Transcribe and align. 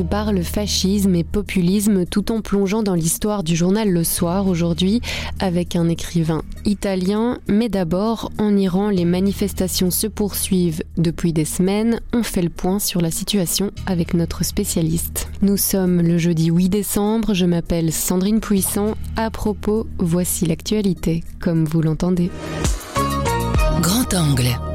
Vous 0.00 0.06
parle 0.06 0.42
fascisme 0.42 1.14
et 1.14 1.24
populisme 1.24 2.06
tout 2.06 2.32
en 2.32 2.40
plongeant 2.40 2.82
dans 2.82 2.94
l'histoire 2.94 3.44
du 3.44 3.54
journal 3.54 3.90
Le 3.90 4.02
Soir 4.02 4.46
aujourd'hui 4.46 5.02
avec 5.40 5.76
un 5.76 5.90
écrivain 5.90 6.42
italien. 6.64 7.38
Mais 7.48 7.68
d'abord, 7.68 8.32
en 8.38 8.56
Iran, 8.56 8.88
les 8.88 9.04
manifestations 9.04 9.90
se 9.90 10.06
poursuivent 10.06 10.82
depuis 10.96 11.34
des 11.34 11.44
semaines. 11.44 12.00
On 12.14 12.22
fait 12.22 12.40
le 12.40 12.48
point 12.48 12.78
sur 12.78 13.02
la 13.02 13.10
situation 13.10 13.72
avec 13.84 14.14
notre 14.14 14.42
spécialiste. 14.42 15.28
Nous 15.42 15.58
sommes 15.58 16.00
le 16.00 16.16
jeudi 16.16 16.46
8 16.46 16.70
décembre. 16.70 17.34
Je 17.34 17.44
m'appelle 17.44 17.92
Sandrine 17.92 18.40
Puissant. 18.40 18.94
À 19.16 19.30
propos, 19.30 19.86
voici 19.98 20.46
l'actualité, 20.46 21.22
comme 21.40 21.66
vous 21.66 21.82
l'entendez. 21.82 22.30
Grand 23.82 24.14
angle. 24.14 24.69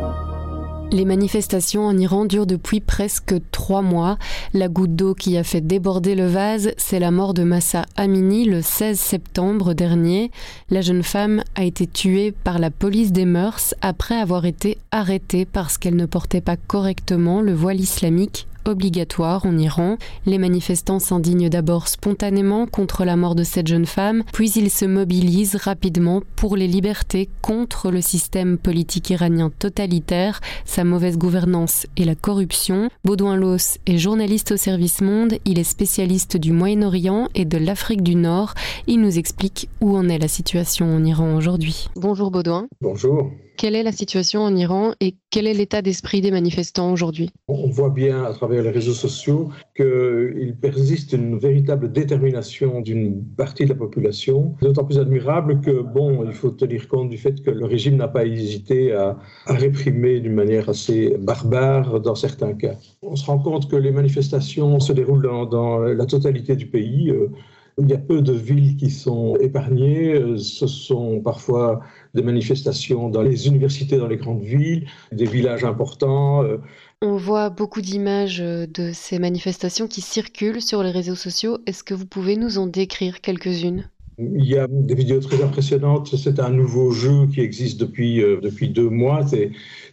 Les 0.92 1.04
manifestations 1.04 1.86
en 1.86 1.98
Iran 1.98 2.26
durent 2.26 2.46
depuis 2.46 2.80
presque 2.80 3.36
trois 3.52 3.82
mois. 3.82 4.18
La 4.54 4.68
goutte 4.68 4.96
d'eau 4.96 5.14
qui 5.14 5.36
a 5.38 5.44
fait 5.44 5.62
déborder 5.62 6.16
le 6.16 6.28
vase, 6.28 6.72
c'est 6.78 7.00
la 7.00 7.12
mort 7.12 7.34
de 7.34 7.44
Massa 7.44 7.86
Amini 7.98 8.46
le 8.46 8.62
16 8.62 8.98
septembre 9.00 9.74
dernier. 9.74 10.32
La 10.70 10.82
jeune 10.82 11.04
femme 11.04 11.44
a 11.56 11.64
été 11.64 11.88
tuée 11.88 12.32
par 12.32 12.60
la 12.60 12.72
police 12.72 13.12
des 13.12 13.26
mœurs 13.26 13.74
après 13.82 14.16
avoir 14.16 14.46
été 14.46 14.78
arrêtée 14.92 15.46
parce 15.46 15.78
qu'elle 15.78 15.96
ne 15.96 16.06
portait 16.06 16.42
pas 16.42 16.56
correctement 16.56 17.42
le 17.42 17.54
voile 17.54 17.80
islamique 17.80 18.48
obligatoire 18.66 19.46
en 19.46 19.58
Iran. 19.58 19.98
Les 20.26 20.38
manifestants 20.38 21.00
s'indignent 21.00 21.50
d'abord 21.50 21.88
spontanément 21.88 22.68
contre 22.68 23.06
la 23.06 23.16
mort 23.16 23.36
de 23.36 23.44
cette 23.44 23.68
jeune 23.68 23.86
femme, 23.86 24.24
puis 24.34 24.52
ils 24.52 24.70
se 24.70 24.86
mobilisent 24.86 25.56
rapidement 25.56 26.22
pour 26.36 26.56
les 26.56 26.68
libertés 26.68 27.30
contre 27.42 27.92
le 27.92 28.02
système 28.02 28.58
politique 28.58 29.10
iranien 29.10 29.52
totalitaire, 29.58 30.42
sa 30.66 30.84
mauvaise 30.84 31.18
gouvernance 31.18 31.88
et 31.98 32.06
la 32.06 32.16
corruption. 32.16 32.90
Baudouin 33.04 33.36
Los 33.36 33.78
est 33.86 33.98
journaliste 33.98 34.52
au 34.52 34.58
service 34.58 35.02
Monde, 35.02 35.36
il 35.46 35.60
est 35.60 35.64
spécialiste 35.64 36.38
du 36.38 36.52
Moyen-Orient 36.52 37.30
et 37.36 37.46
de 37.46 37.58
l'Afrique 37.58 38.04
du 38.04 38.16
Nord. 38.16 38.54
Il 38.88 39.02
nous 39.02 39.18
explique 39.18 39.70
où 39.82 39.96
en 39.96 40.10
est 40.10 40.20
la 40.20 40.28
situation 40.28 40.94
en 40.96 41.04
Iran 41.04 41.36
aujourd'hui. 41.36 41.90
Bonjour 41.96 42.32
Baudouin. 42.32 42.68
Bonjour. 42.82 43.32
Quelle 43.58 43.76
est 43.76 43.84
la 43.84 43.92
situation 43.92 44.42
en 44.42 44.56
Iran 44.56 44.94
et 45.00 45.16
quel 45.30 45.48
est 45.48 45.54
l'état 45.54 45.82
d'esprit 45.82 46.20
des 46.20 46.32
manifestants 46.32 46.92
aujourd'hui? 46.92 47.30
On 47.48 47.70
voit 47.70 47.90
bien 47.90 48.24
à 48.24 48.34
travers 48.34 48.64
les 48.64 48.70
réseaux 48.70 48.94
sociaux 48.94 49.50
qu'il 49.76 50.56
persiste 50.62 51.14
une 51.14 51.38
véritable 51.38 51.92
détermination 51.92 52.82
d'une 52.82 53.24
partie 53.24 53.64
de 53.64 53.70
la 53.70 53.76
population, 53.76 54.56
d'autant 54.62 54.84
plus 54.84 55.00
admirable 55.00 55.62
que, 55.62 55.82
bon, 55.82 56.26
il 56.26 56.34
faut 56.34 56.50
tenir 56.50 56.88
compte 56.88 57.10
du 57.10 57.18
fait 57.18 57.42
que 57.44 57.52
le 57.52 57.66
régime 57.66 57.96
n'a 57.96 58.08
pas 58.08 58.26
hésité 58.26 58.92
à, 58.94 59.18
réprimer 59.48 60.20
d'une 60.20 60.34
manière 60.34 60.70
assez 60.70 61.16
barbare 61.18 62.00
dans 62.02 62.16
certains 62.16 62.54
cas. 62.54 62.76
On 63.02 63.16
se 63.16 63.26
rend 63.26 63.40
compte 63.40 63.70
que 63.70 63.76
les 63.76 63.92
manifestations 63.92 64.80
se 64.80 64.92
déroulent 64.92 65.50
dans, 65.50 65.80
la 65.80 66.06
totalité 66.06 66.56
du 66.56 66.68
pays. 66.68 67.10
Euh, 67.10 67.30
il 67.78 67.90
y 67.90 67.94
a 67.94 67.98
peu 67.98 68.22
de 68.22 68.32
villes 68.32 68.78
qui 68.78 68.90
sont 68.90 69.36
épargnées. 69.38 70.14
Euh, 70.14 70.38
ce 70.38 70.68
sont 70.68 71.20
parfois 71.20 71.82
des 72.14 72.24
manifestations 72.24 73.10
dans 73.10 73.22
les 73.22 73.48
universités, 73.48 73.98
dans 73.98 74.08
les 74.08 74.18
grandes 74.18 74.44
villes, 74.44 74.88
des 75.12 75.26
villages 75.26 75.66
importants. 75.66 76.44
Euh. 76.44 76.58
On 77.02 77.18
voit 77.18 77.50
beaucoup 77.50 77.82
d'images 77.82 78.40
euh, 78.42 78.66
de 78.66 78.92
ces 78.94 79.20
manifestations 79.20 79.88
qui 79.88 80.02
circulent 80.02 80.62
sur 80.62 80.84
les 80.84 80.92
réseaux 80.92 81.16
sociaux. 81.16 81.58
Est-ce 81.66 81.84
que 81.84 81.94
vous 81.94 82.06
pouvez 82.06 82.38
nous 82.38 82.58
en 82.58 82.68
décrire 82.68 83.20
quelques-unes? 83.20 83.90
Il 84.18 84.46
y 84.46 84.58
a 84.58 84.68
des 84.70 84.96
vidéos 84.96 85.20
très 85.20 85.44
impressionnantes. 85.44 86.16
C'est 86.16 86.40
un 86.40 86.52
nouveau 86.52 86.92
jeu 86.92 87.28
qui 87.28 87.42
existe 87.42 87.82
depuis, 87.82 88.22
depuis 88.22 88.70
deux 88.70 88.90
mois. 88.90 89.26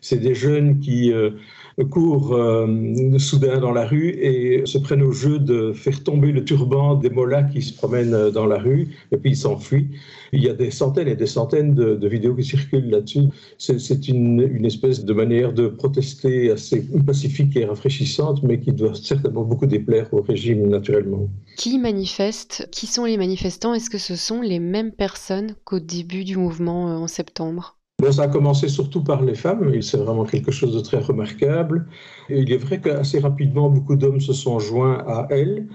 C'est 0.01 0.17
des 0.19 0.37
jeunes 0.37 0.79
qui 0.79 1.13
courent 1.91 2.35
euh, 2.35 3.19
soudain 3.19 3.59
dans 3.59 3.73
la 3.73 3.87
rue 3.87 4.11
et 4.11 4.63
se 4.67 4.79
prennent 4.79 5.03
au 5.03 5.13
jeu 5.13 5.39
de 5.39 5.73
faire 5.73 6.03
tomber 6.03 6.33
le 6.33 6.45
turban 6.45 6.95
des 6.95 7.11
mollahs 7.11 7.45
qui 7.45 7.63
se 7.63 7.73
promènent 7.73 8.31
dans 8.31 8.47
la 8.47 8.59
rue 8.59 8.89
et 9.11 9.17
puis 9.17 9.31
ils 9.31 9.37
s'enfuient. 9.37 9.89
Il 10.33 10.43
y 10.43 10.49
a 10.49 10.55
des 10.55 10.71
centaines 10.71 11.09
et 11.09 11.17
des 11.17 11.27
centaines 11.27 11.75
de, 11.75 12.09
vidéos 12.09 12.35
qui 12.35 12.45
circulent 12.45 12.91
là-dessus. 12.91 13.29
C'est 13.59 14.09
une, 14.09 14.41
une, 14.41 14.65
espèce 14.65 15.05
de 15.05 15.13
manière 15.13 15.53
de 15.53 15.69
protester 15.69 16.51
assez 16.51 16.87
pacifique 17.07 17.57
et 17.57 17.65
rafraîchissante, 17.65 18.43
mais 18.43 18.59
qui 18.59 18.73
doit 18.73 18.95
certainement 18.95 19.45
beaucoup 19.45 19.67
déplaire 19.67 20.09
au 20.13 20.23
régime 20.23 20.69
naturellement. 20.69 21.29
Qui 21.57 21.79
manifeste 21.79 22.69
Qui 22.71 22.87
sont 22.87 23.05
les 23.05 23.17
manifestants? 23.17 23.75
Est-ce 23.75 23.91
que 23.91 23.99
ce 23.99 24.17
sont 24.17 24.41
les 24.41 24.59
mêmes 24.59 24.93
personnes 24.93 25.55
qu'au 25.65 25.81
début 25.81 26.25
du 26.25 26.37
mouvement 26.37 26.89
euh, 26.89 26.97
en 26.97 27.07
septembre? 27.07 27.77
Ça 28.11 28.23
a 28.23 28.29
commencé 28.29 28.69
surtout 28.69 29.05
par 29.05 29.23
les 29.23 29.35
femmes, 29.35 29.73
et 29.73 29.83
c'est 29.83 29.99
vraiment 29.99 30.25
quelque 30.25 30.51
chose 30.51 30.75
de 30.75 30.81
très 30.81 30.99
remarquable. 30.99 31.87
Et 32.29 32.41
il 32.41 32.53
est 32.53 32.57
vrai 32.57 32.81
qu'assez 32.81 33.21
rapidement, 33.21 33.71
beaucoup 33.71 33.95
d'hommes 33.95 34.21
se 34.21 34.33
sont 34.33 34.59
joints 34.59 35.05
à 35.07 35.27
elles. 35.31 35.69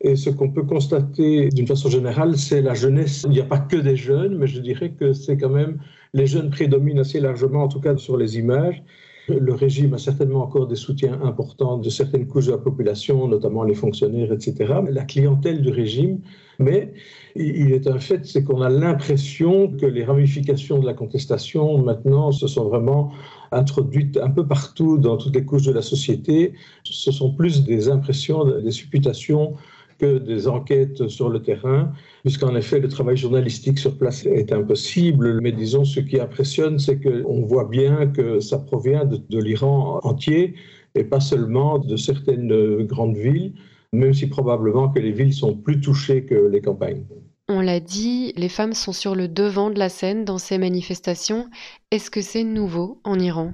Et 0.00 0.16
ce 0.16 0.30
qu'on 0.30 0.50
peut 0.50 0.62
constater 0.64 1.48
d'une 1.48 1.66
façon 1.66 1.88
générale, 1.88 2.36
c'est 2.38 2.62
la 2.62 2.74
jeunesse. 2.74 3.24
Il 3.26 3.32
n'y 3.32 3.40
a 3.40 3.44
pas 3.44 3.58
que 3.58 3.76
des 3.76 3.96
jeunes, 3.96 4.36
mais 4.38 4.46
je 4.46 4.60
dirais 4.60 4.92
que 4.92 5.12
c'est 5.12 5.36
quand 5.36 5.50
même 5.50 5.78
les 6.14 6.26
jeunes 6.26 6.50
prédominent 6.50 7.00
assez 7.00 7.20
largement, 7.20 7.64
en 7.64 7.68
tout 7.68 7.80
cas 7.80 7.96
sur 7.96 8.16
les 8.16 8.38
images. 8.38 8.82
Le 9.28 9.54
régime 9.54 9.94
a 9.94 9.98
certainement 9.98 10.42
encore 10.42 10.66
des 10.66 10.76
soutiens 10.76 11.18
importants 11.22 11.78
de 11.78 11.88
certaines 11.88 12.26
couches 12.26 12.46
de 12.46 12.50
la 12.50 12.58
population, 12.58 13.26
notamment 13.26 13.62
les 13.62 13.74
fonctionnaires, 13.74 14.30
etc. 14.32 14.74
La 14.90 15.04
clientèle 15.04 15.62
du 15.62 15.70
régime, 15.70 16.20
mais 16.58 16.92
il 17.34 17.72
est 17.72 17.86
un 17.86 17.98
fait, 17.98 18.26
c'est 18.26 18.44
qu'on 18.44 18.60
a 18.60 18.68
l'impression 18.68 19.68
que 19.68 19.86
les 19.86 20.04
ramifications 20.04 20.78
de 20.78 20.86
la 20.86 20.92
contestation 20.92 21.78
maintenant 21.78 22.32
se 22.32 22.46
sont 22.46 22.68
vraiment 22.68 23.12
introduites 23.50 24.18
un 24.18 24.30
peu 24.30 24.46
partout 24.46 24.98
dans 24.98 25.16
toutes 25.16 25.34
les 25.34 25.44
couches 25.44 25.66
de 25.66 25.72
la 25.72 25.82
société. 25.82 26.52
Ce 26.84 27.10
sont 27.10 27.32
plus 27.32 27.64
des 27.64 27.88
impressions, 27.88 28.44
des 28.60 28.70
supputations 28.72 29.54
que 29.98 30.18
des 30.18 30.48
enquêtes 30.48 31.08
sur 31.08 31.28
le 31.30 31.40
terrain, 31.40 31.92
puisqu'en 32.24 32.56
effet, 32.56 32.80
le 32.80 32.88
travail 32.88 33.16
journalistique 33.16 33.78
sur 33.78 33.96
place 33.96 34.24
est 34.24 34.50
impossible. 34.50 35.40
Mais 35.42 35.52
disons, 35.52 35.84
ce 35.84 36.00
qui 36.00 36.18
impressionne, 36.18 36.78
c'est 36.78 36.98
qu'on 36.98 37.42
voit 37.42 37.66
bien 37.66 38.06
que 38.06 38.40
ça 38.40 38.58
provient 38.58 39.04
de, 39.04 39.18
de 39.28 39.38
l'Iran 39.38 40.00
entier 40.02 40.54
et 40.94 41.04
pas 41.04 41.20
seulement 41.20 41.78
de 41.78 41.96
certaines 41.96 42.84
grandes 42.84 43.16
villes, 43.16 43.52
même 43.92 44.14
si 44.14 44.26
probablement 44.26 44.88
que 44.88 45.00
les 45.00 45.12
villes 45.12 45.34
sont 45.34 45.54
plus 45.54 45.80
touchées 45.80 46.24
que 46.24 46.34
les 46.34 46.62
campagnes. 46.62 47.04
On 47.48 47.60
l'a 47.60 47.78
dit, 47.78 48.32
les 48.36 48.48
femmes 48.48 48.72
sont 48.72 48.92
sur 48.92 49.14
le 49.14 49.28
devant 49.28 49.68
de 49.68 49.78
la 49.78 49.90
scène 49.90 50.24
dans 50.24 50.38
ces 50.38 50.56
manifestations. 50.56 51.50
Est-ce 51.90 52.10
que 52.10 52.22
c'est 52.22 52.42
nouveau 52.42 53.00
en 53.04 53.18
Iran? 53.18 53.52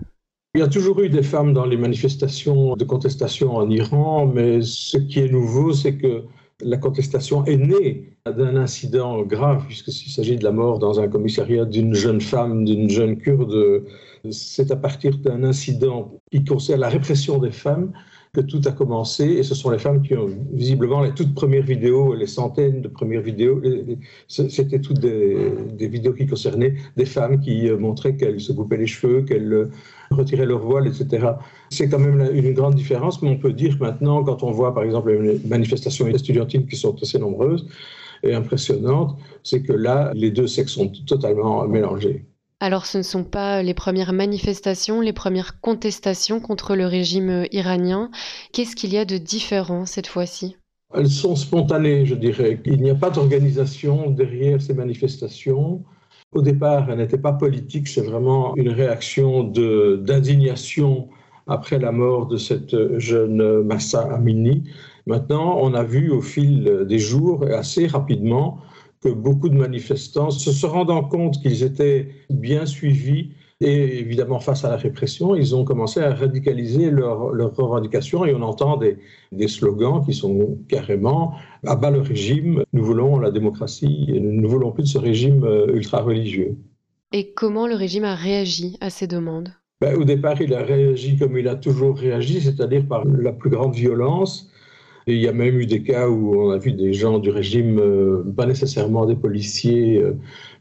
Il 0.55 0.61
y 0.61 0.65
a 0.65 0.69
toujours 0.69 1.01
eu 1.01 1.09
des 1.09 1.25
femmes 1.25 1.53
dans 1.53 1.67
les 1.67 1.77
manifestations 1.77 2.77
de 2.77 2.85
contestation 2.85 3.57
en 3.57 3.69
Iran, 3.69 4.27
mais 4.27 4.63
ce 4.63 4.97
qui 4.97 5.21
est 5.21 5.29
nouveau, 5.29 5.73
c'est 5.73 5.97
que 5.97 6.25
la 6.63 6.77
contestation 6.77 7.45
est 7.47 7.57
née 7.57 8.13
d'un 8.27 8.57
incident 8.57 9.23
grave, 9.23 9.65
puisqu'il 9.67 10.11
s'agit 10.11 10.37
de 10.37 10.45
la 10.45 10.53
mort 10.53 10.79
dans 10.79 11.01
un 11.01 11.09
commissariat 11.09 11.65
d'une 11.65 11.95
jeune 11.95 12.21
femme, 12.21 12.65
d'une 12.65 12.91
jeune 12.91 13.17
kurde. 13.19 13.85
C'est 14.31 14.71
à 14.71 14.77
partir 14.77 15.19
d'un 15.19 15.45
incident 15.45 16.21
qui 16.31 16.45
concerne 16.45 16.81
la 16.81 16.89
répression 16.89 17.39
des 17.39 17.53
femmes 17.53 17.93
que 18.33 18.41
tout 18.41 18.61
a 18.67 18.73
commencé. 18.73 19.25
Et 19.25 19.43
ce 19.43 19.55
sont 19.55 19.71
les 19.71 19.79
femmes 19.79 20.03
qui 20.03 20.15
ont 20.15 20.29
visiblement 20.53 21.03
les 21.03 21.13
toutes 21.13 21.35
premières 21.35 21.65
vidéos, 21.65 22.15
les 22.15 22.27
centaines 22.27 22.81
de 22.81 22.89
premières 22.89 23.23
vidéos. 23.23 23.61
C'était 24.29 24.81
toutes 24.81 25.01
des, 25.01 25.89
vidéos 25.89 26.13
qui 26.13 26.27
concernaient 26.27 26.75
des 26.97 27.07
femmes 27.07 27.41
qui 27.41 27.69
euh, 27.69 27.77
montraient 27.77 28.17
qu'elles 28.17 28.41
se 28.41 28.53
coupaient 28.53 28.77
les 28.77 28.87
cheveux, 28.87 29.23
qu'elles 29.23 29.53
euh, 29.53 29.71
retiraient 30.11 30.47
leur 30.47 30.61
voile, 30.61 30.87
etc. 30.87 31.33
C'est 31.71 31.89
quand 31.89 31.99
même 31.99 32.31
une 32.33 32.53
grande 32.53 32.75
différence, 32.75 33.21
mais 33.23 33.31
on 33.31 33.39
peut 33.39 33.53
dire 33.53 33.77
maintenant, 33.81 34.23
quand 34.23 34.43
on 34.43 34.53
voit 34.53 34.75
par 34.75 34.85
exemple 34.85 35.11
les 35.13 35.41
manifestations 35.47 36.07
étudiantines 36.07 36.67
qui 36.67 36.77
sont 36.77 36.97
assez 37.03 37.19
nombreuses 37.19 37.67
et 38.23 38.35
impressionnantes, 38.35 39.17
c'est 39.43 39.63
que 39.63 39.73
là, 39.73 40.13
les 40.15 40.31
deux 40.31 40.47
sexes 40.47 40.73
sont 40.73 40.93
totalement 41.07 41.67
mélangés. 41.67 42.25
Alors 42.63 42.85
ce 42.85 42.99
ne 42.99 43.03
sont 43.03 43.25
pas 43.25 43.63
les 43.63 43.73
premières 43.73 44.13
manifestations, 44.13 45.01
les 45.01 45.15
premières 45.15 45.61
contestations 45.63 46.41
contre 46.41 46.77
le 46.77 46.85
régime 46.85 47.47
iranien. 47.53 48.11
Qu'est-ce 48.53 48.77
qu'il 48.77 48.93
y 48.93 48.99
a 48.99 49.07
de 49.07 49.17
différent 49.17 49.87
cette 49.87 50.07
fois-ci? 50.07 50.59
Elles 50.95 51.09
sont 51.09 51.37
spontanées, 51.37 52.05
je 52.05 52.15
dirais. 52.15 52.61
Il 52.67 52.83
n'y 52.83 52.91
a 52.91 52.95
pas 52.95 53.09
d'organisation 53.09 54.11
derrière 54.11 54.61
ces 54.61 54.75
manifestations. 54.75 55.83
Au 56.33 56.43
départ, 56.43 56.91
elles 56.91 56.99
n'étaient 56.99 57.17
pas 57.17 57.33
politiques, 57.33 57.89
c'est 57.89 58.05
vraiment 58.05 58.55
une 58.57 58.69
réaction 58.69 59.43
d'indignation 59.43 61.09
après 61.47 61.79
la 61.79 61.93
mort 61.93 62.27
de 62.27 62.37
cette 62.37 62.99
jeune 62.99 63.63
Massa 63.63 64.03
Amini. 64.03 64.65
Maintenant, 65.07 65.59
on 65.61 65.73
a 65.73 65.83
vu 65.83 66.11
au 66.11 66.21
fil 66.21 66.85
des 66.87 66.99
jours, 66.99 67.45
assez 67.45 67.87
rapidement, 67.87 68.59
que 69.03 69.09
beaucoup 69.09 69.49
de 69.49 69.57
manifestants, 69.57 70.31
se 70.31 70.67
rendant 70.67 71.03
compte 71.05 71.41
qu'ils 71.41 71.63
étaient 71.63 72.09
bien 72.29 72.67
suivis, 72.67 73.33
Et 73.63 73.99
évidemment, 73.99 74.41
face 74.41 74.65
à 74.65 74.71
la 74.71 74.77
répression, 74.77 75.35
ils 75.35 75.55
ont 75.55 75.65
commencé 75.65 76.01
à 76.01 76.15
radicaliser 76.15 76.91
leurs 76.91 77.55
revendications 77.55 78.25
et 78.25 78.35
on 78.35 78.41
entend 78.41 78.79
des, 78.79 78.97
des, 79.33 79.49
slogans 79.49 80.03
qui 80.03 80.15
sont 80.15 80.59
carrément 80.67 81.35
à 81.67 81.77
bas 81.77 81.91
le 81.91 82.01
régime, 82.01 82.65
nous 82.73 82.83
voulons 82.83 83.19
la 83.19 83.31
démocratie 83.31 84.07
et 84.09 84.19
nous 84.19 84.41
ne 84.41 84.47
voulons 84.47 84.73
plus 84.73 84.85
de 84.85 84.89
ce 84.89 84.97
régime 84.99 85.45
euh, 85.45 85.75
ultra-religieux. 85.75 86.57
Et 87.13 87.35
comment 87.35 87.67
le 87.67 87.75
régime 87.75 88.05
a 88.05 88.15
réagi 88.15 88.79
à 88.81 88.89
ces 88.89 89.07
demandes? 89.07 89.53
Ben, 89.83 89.95
Au 89.97 90.05
départ, 90.05 90.41
il 90.41 90.55
a 90.55 90.63
réagi 90.63 91.19
comme 91.19 91.37
il 91.37 91.47
a 91.47 91.55
toujours 91.55 91.99
réagi, 91.99 92.41
c'est-à-dire 92.41 92.87
par 92.87 93.05
la 93.05 93.33
plus 93.33 93.51
grande 93.51 93.75
violence. 93.75 94.51
Il 95.07 95.17
y 95.17 95.29
a 95.29 95.33
même 95.33 95.59
eu 95.59 95.67
des 95.67 95.83
cas 95.83 96.09
où 96.09 96.41
on 96.41 96.51
a 96.51 96.59
vu 96.59 96.73
des 96.73 96.93
gens 96.93 97.19
du 97.19 97.31
régime, 97.31 97.79
euh, 97.79 98.23
pas 98.37 98.47
nécessairement 98.47 99.07
des 99.07 99.17
policiers, 99.17 99.99
euh, 99.99 100.13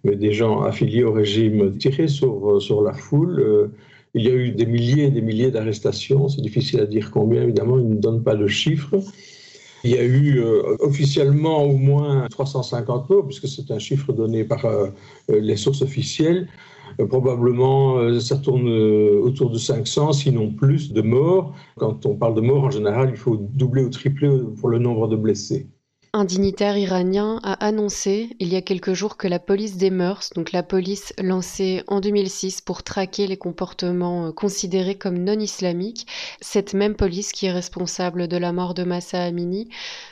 mais 0.03 0.15
des 0.15 0.31
gens 0.31 0.62
affiliés 0.62 1.03
au 1.03 1.12
régime, 1.12 1.77
tirer 1.77 2.07
sur, 2.07 2.51
euh, 2.51 2.59
sur 2.59 2.81
la 2.81 2.94
foule. 2.94 3.71
il 4.15 4.24
y 4.24 4.27
a 4.27 4.33
eu 4.33 4.51
des 4.51 4.65
milliers 4.65 5.06
et 5.06 5.12
des 5.12 5.21
milliers 5.21 5.51
d'arrestations. 5.51 6.30
C'est 6.30 6.41
difficile 6.41 6.80
à 6.80 6.86
dire 6.86 7.12
combien, 7.12 7.44
évidemment, 7.44 7.77
il 7.77 7.89
ne 7.89 7.95
donne 7.95 8.24
pas 8.24 8.36
de 8.36 8.47
chiffres. 8.47 8.97
Il 9.83 9.91
y 9.91 9.97
a 9.97 10.03
eu 10.03 10.41
officiellement 10.80 11.63
au 11.63 11.77
moins 11.77 12.27
350 12.30 13.09
morts, 13.09 13.25
puisque 13.25 13.47
c'est 13.47 13.71
un 13.71 13.80
chiffre 13.80 14.12
donné 14.12 14.44
par 14.44 14.65
les 15.30 15.56
sources 15.56 15.83
officielles. 15.83 16.47
Euh, 17.00 17.06
probablement, 17.06 17.97
euh, 17.97 18.19
ça 18.19 18.38
tourne 18.38 18.68
euh, 18.68 19.19
autour 19.21 19.50
de 19.50 19.57
500, 19.57 20.13
sinon 20.13 20.51
plus, 20.51 20.91
de 20.91 21.01
morts. 21.01 21.53
Quand 21.77 22.06
on 22.06 22.15
parle 22.15 22.36
de 22.36 22.41
morts, 22.41 22.65
en 22.65 22.71
général, 22.71 23.09
il 23.12 23.18
faut 23.18 23.38
doubler 23.38 23.83
ou 23.83 23.89
tripler 23.89 24.39
pour 24.59 24.69
le 24.69 24.80
nombre 24.80 25.07
de 25.07 25.15
blessés. 25.15 25.68
Un 26.12 26.25
dignitaire 26.25 26.75
iranien 26.75 27.39
a 27.44 27.53
annoncé 27.63 28.36
il 28.39 28.47
y 28.47 28.56
a 28.56 28.63
quelques 28.63 28.94
jours 28.94 29.15
que 29.15 29.27
la 29.27 29.38
police 29.38 29.77
des 29.77 29.91
mœurs, 29.91 30.31
donc 30.36 30.51
la 30.51 30.63
police 30.63 31.13
lancée 31.21 31.83
en 31.86 32.00
2006 32.00 32.62
pour 32.62 32.81
traquer 32.81 33.27
les 33.27 33.38
comportements 33.38 34.31
considérés 34.31 34.95
comme 34.95 35.19
non 35.19 35.39
islamiques, 35.39 36.07
cette 36.41 36.74
même 36.74 36.95
police 36.95 37.31
qui 37.31 37.45
est 37.45 37.51
responsable 37.51 38.27
de 38.27 38.38
la 38.38 38.53
mort 38.53 38.74
de 38.74 38.83
Massa 38.83 39.21
Amini, 39.21 39.69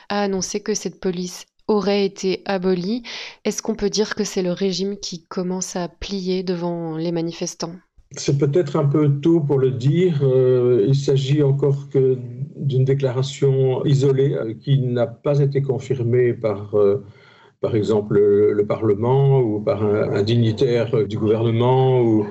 a 0.10 0.22
annoncé 0.22 0.60
que 0.60 0.76
cette 0.76 1.00
police 1.00 1.48
aurait 1.68 2.06
été 2.06 2.42
aboli, 2.46 3.04
est-ce 3.46 3.62
qu'on 3.62 3.76
peut 3.76 3.90
dire 3.90 4.16
que 4.16 4.24
c'est 4.24 4.42
le 4.42 4.52
régime 4.52 4.98
qui 4.98 5.24
commence 5.26 5.76
à 5.76 5.88
plier 5.88 6.44
devant 6.44 6.98
les 6.98 7.12
manifestants? 7.12 7.76
C'est 8.12 8.38
peut-être 8.38 8.78
un 8.78 8.86
peu 8.86 9.20
tôt 9.20 9.42
pour 9.42 9.60
le 9.60 9.72
dire. 9.72 10.22
Euh, 10.24 10.86
il 10.88 10.96
s'agit 10.96 11.44
encore 11.44 11.90
que 11.90 12.18
d'une 12.56 12.86
déclaration 12.86 13.84
isolée 13.86 14.34
euh, 14.34 14.54
qui 14.54 14.80
n'a 14.80 15.08
pas 15.08 15.40
été 15.40 15.62
confirmée 15.62 16.34
par 16.34 16.76
euh, 16.76 17.04
par 17.62 17.76
exemple 17.76 18.20
le, 18.20 18.66
Parlement 18.68 19.40
ou 19.40 19.60
par 19.62 19.84
un, 19.84 20.22
dignitaire 20.24 21.08
du 21.08 21.18
gouvernement 21.18 22.02
ou 22.02 22.28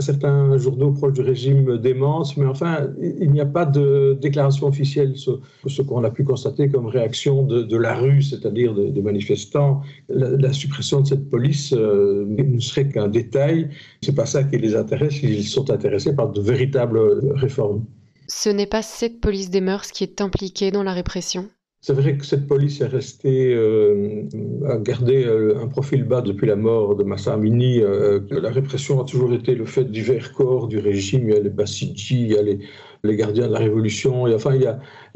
certains 0.00 0.58
journaux 0.58 0.92
proches 0.92 1.12
du 1.12 1.20
régime 1.20 1.78
démentent, 1.78 2.36
mais 2.36 2.46
enfin, 2.46 2.88
il 3.00 3.30
n'y 3.30 3.40
a 3.40 3.46
pas 3.46 3.64
de 3.64 4.18
déclaration 4.20 4.66
officielle 4.66 5.16
sur 5.16 5.40
ce 5.66 5.82
qu'on 5.82 6.04
a 6.04 6.10
pu 6.10 6.24
constater 6.24 6.68
comme 6.68 6.86
réaction 6.86 7.42
de, 7.44 7.76
la 7.76 7.94
rue, 7.94 8.22
c'est-à-dire 8.22 8.74
des 8.74 9.02
manifestants. 9.02 9.82
La, 10.08 10.52
suppression 10.52 11.00
de 11.02 11.06
cette 11.06 11.30
police 11.30 11.72
euh, 11.72 12.24
ne 12.26 12.58
serait 12.58 12.88
qu'un 12.88 13.08
détail. 13.08 13.68
C'est 14.02 14.14
pas 14.14 14.26
ça 14.26 14.42
qui 14.42 14.58
les 14.58 14.74
intéresse. 14.74 15.22
Ils 15.22 15.44
sont 15.44 15.70
intéressés 15.70 16.14
par 16.14 16.30
de 16.30 16.40
véritables 16.40 16.98
réformes. 17.36 17.84
Ce 18.26 18.48
n'est 18.48 18.66
pas 18.66 18.82
cette 18.82 19.20
police 19.20 19.50
des 19.50 19.60
mœurs 19.60 19.90
qui 19.92 20.04
est 20.04 20.20
impliquée 20.20 20.70
dans 20.70 20.82
la 20.82 20.92
répression? 20.92 21.48
C'est 21.80 21.92
vrai 21.92 22.16
que 22.16 22.26
cette 22.26 22.48
police 22.48 22.82
euh, 22.82 24.22
a 24.66 24.78
gardé 24.78 25.24
euh, 25.24 25.62
un 25.62 25.68
profil 25.68 26.02
bas 26.02 26.22
depuis 26.22 26.48
la 26.48 26.56
mort 26.56 26.96
de 26.96 27.04
Massa 27.04 27.34
Amini. 27.34 27.80
Euh, 27.80 28.18
la 28.30 28.50
répression 28.50 29.00
a 29.00 29.04
toujours 29.04 29.32
été 29.32 29.54
le 29.54 29.64
fait 29.64 29.84
divers 29.84 30.32
corps 30.32 30.66
du 30.66 30.78
régime. 30.78 31.28
Il 31.28 31.34
y 31.34 31.38
a 31.38 31.40
les 31.40 31.50
Bassidji, 31.50 32.22
il 32.22 32.32
y 32.32 32.36
a 32.36 32.42
les, 32.42 33.16
gardiens 33.16 33.46
de 33.46 33.52
la 33.52 33.60
révolution, 33.60 34.26
et 34.26 34.34
enfin 34.34 34.54
il 34.56 34.62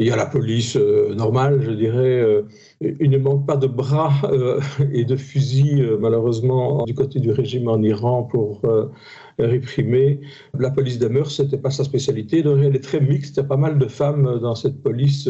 y 0.07 0.11
a, 0.11 0.17
la 0.17 0.27
police 0.27 0.77
normale, 0.77 1.61
je 1.63 1.73
dirais. 1.73 2.25
il 2.81 3.11
ne 3.11 3.19
manque 3.19 3.45
pas 3.45 3.57
de 3.57 3.67
bras 3.67 4.13
et 4.93 5.05
de 5.05 5.17
fusils, 5.17 5.97
malheureusement, 6.01 6.85
du 6.85 6.95
côté 6.95 7.19
du 7.19 7.33
régime 7.33 7.69
en 7.69 7.83
Iran 7.83 8.23
pour 8.23 8.63
réprimer. 9.39 10.21
La 10.57 10.71
police 10.71 11.01
des 11.01 11.09
mœurs, 11.09 11.33
c'était 11.33 11.59
pas 11.59 11.71
sa 11.71 11.83
spécialité. 11.83 12.43
Donc 12.43 12.61
elle 12.63 12.77
est 12.77 12.85
très 12.85 13.01
mixte. 13.01 13.37
Il 13.37 13.41
y 13.41 13.41
a 13.41 13.49
pas 13.49 13.57
mal 13.57 13.79
de 13.79 13.89
femmes 13.89 14.39
dans 14.41 14.55
cette 14.55 14.81
police 14.81 15.29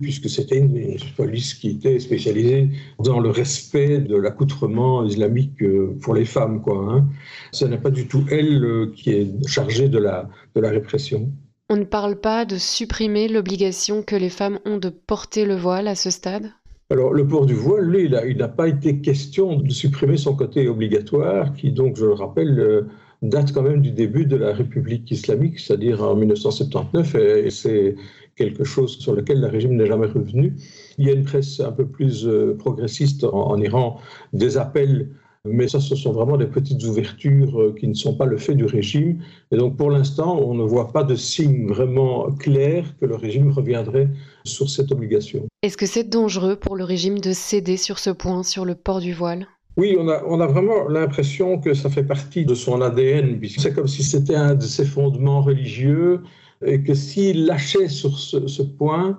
puisque 0.00 0.28
c'était 0.28 0.58
une, 0.58 0.96
police 1.16 1.54
qui 1.54 1.70
était 1.70 1.98
spécialisée 1.98 2.70
dans 2.98 3.20
le 3.20 3.30
respect 3.30 3.98
de 3.98 4.16
l'accoutrement 4.16 5.04
islamique 5.04 5.62
euh, 5.62 5.96
pour 6.00 6.14
les 6.14 6.24
femmes. 6.24 6.60
Quoi, 6.62 6.86
hein. 6.88 7.08
Ce 7.52 7.64
n'est 7.64 7.78
pas 7.78 7.90
du 7.90 8.06
tout 8.06 8.24
elle 8.30 8.64
euh, 8.64 8.92
qui 8.94 9.10
est 9.10 9.48
chargée 9.48 9.88
de 9.88 9.98
la, 9.98 10.28
de 10.54 10.60
la 10.60 10.70
répression. 10.70 11.30
On 11.70 11.76
ne 11.76 11.84
parle 11.84 12.16
pas 12.16 12.44
de 12.44 12.56
supprimer 12.56 13.28
l'obligation 13.28 14.02
que 14.02 14.16
les 14.16 14.30
femmes 14.30 14.58
ont 14.64 14.78
de 14.78 14.88
porter 14.88 15.44
le 15.44 15.54
voile 15.54 15.88
à 15.88 15.94
ce 15.94 16.10
stade? 16.10 16.50
Alors, 16.90 17.12
le 17.12 17.26
port 17.26 17.44
du 17.44 17.52
voile, 17.52 17.84
lui, 17.84 18.04
il 18.04 18.36
n'a 18.38 18.48
pas 18.48 18.66
été 18.66 19.00
question 19.00 19.60
de 19.60 19.70
supprimer 19.70 20.16
son 20.16 20.34
côté 20.34 20.68
obligatoire, 20.68 21.52
qui 21.52 21.70
donc, 21.70 21.96
je 21.96 22.06
le 22.06 22.14
rappelle, 22.14 22.58
euh, 22.58 22.88
date 23.22 23.52
quand 23.52 23.62
même 23.62 23.80
du 23.80 23.90
début 23.90 24.26
de 24.26 24.36
la 24.36 24.52
République 24.52 25.10
islamique, 25.10 25.58
c'est-à-dire 25.58 26.02
en 26.02 26.14
1979, 26.14 27.14
et 27.14 27.50
c'est 27.50 27.96
quelque 28.36 28.64
chose 28.64 28.98
sur 28.98 29.14
lequel 29.14 29.40
le 29.40 29.48
régime 29.48 29.76
n'est 29.76 29.86
jamais 29.86 30.06
revenu. 30.06 30.54
Il 30.96 31.06
y 31.06 31.10
a 31.10 31.12
une 31.12 31.24
presse 31.24 31.60
un 31.60 31.72
peu 31.72 31.86
plus 31.86 32.26
euh, 32.26 32.56
progressiste 32.56 33.24
en, 33.24 33.60
Iran, 33.60 34.00
des 34.32 34.56
appels, 34.56 35.10
mais 35.44 35.66
ça, 35.66 35.80
ce 35.80 35.96
sont 35.96 36.12
vraiment 36.12 36.36
des 36.36 36.46
petites 36.46 36.82
ouvertures 36.84 37.60
euh, 37.60 37.74
qui 37.78 37.88
ne 37.88 37.94
sont 37.94 38.14
pas 38.14 38.26
le 38.26 38.38
fait 38.38 38.54
du 38.54 38.64
régime. 38.64 39.20
Et 39.50 39.56
donc, 39.56 39.76
pour 39.76 39.90
l'instant, 39.90 40.38
on 40.40 40.54
ne 40.54 40.62
voit 40.62 40.92
pas 40.92 41.02
de 41.02 41.16
signe 41.16 41.66
vraiment 41.66 42.30
clair 42.32 42.84
que 43.00 43.06
le 43.06 43.16
régime 43.16 43.50
reviendrait 43.50 44.08
sur 44.44 44.70
cette 44.70 44.92
obligation. 44.92 45.46
Est-ce 45.62 45.76
que 45.76 45.86
c'est 45.86 46.08
dangereux 46.08 46.56
pour 46.56 46.76
le 46.76 46.84
régime 46.84 47.18
de 47.18 47.32
céder 47.32 47.76
sur 47.76 47.98
ce 47.98 48.10
point, 48.10 48.42
sur 48.44 48.64
le 48.64 48.76
port 48.76 49.00
du 49.00 49.12
voile? 49.12 49.48
Oui, 49.78 49.96
on 49.96 50.08
a, 50.40 50.46
vraiment 50.48 50.88
l'impression 50.88 51.60
que 51.60 51.72
ça 51.72 51.88
fait 51.88 52.02
partie 52.02 52.44
de 52.44 52.56
son 52.56 52.82
ADN, 52.82 53.38
puisque 53.38 53.60
c'est 53.60 53.72
comme 53.72 53.86
si 53.86 54.02
c'était 54.02 54.34
un 54.34 54.56
de 54.56 54.64
ses 54.64 54.84
fondements 54.84 55.40
religieux, 55.40 56.22
et 56.66 56.82
que 56.82 56.94
s'il 56.94 57.46
lâchait 57.46 57.86
sur 57.86 58.18
ce, 58.18 58.62
point, 58.62 59.16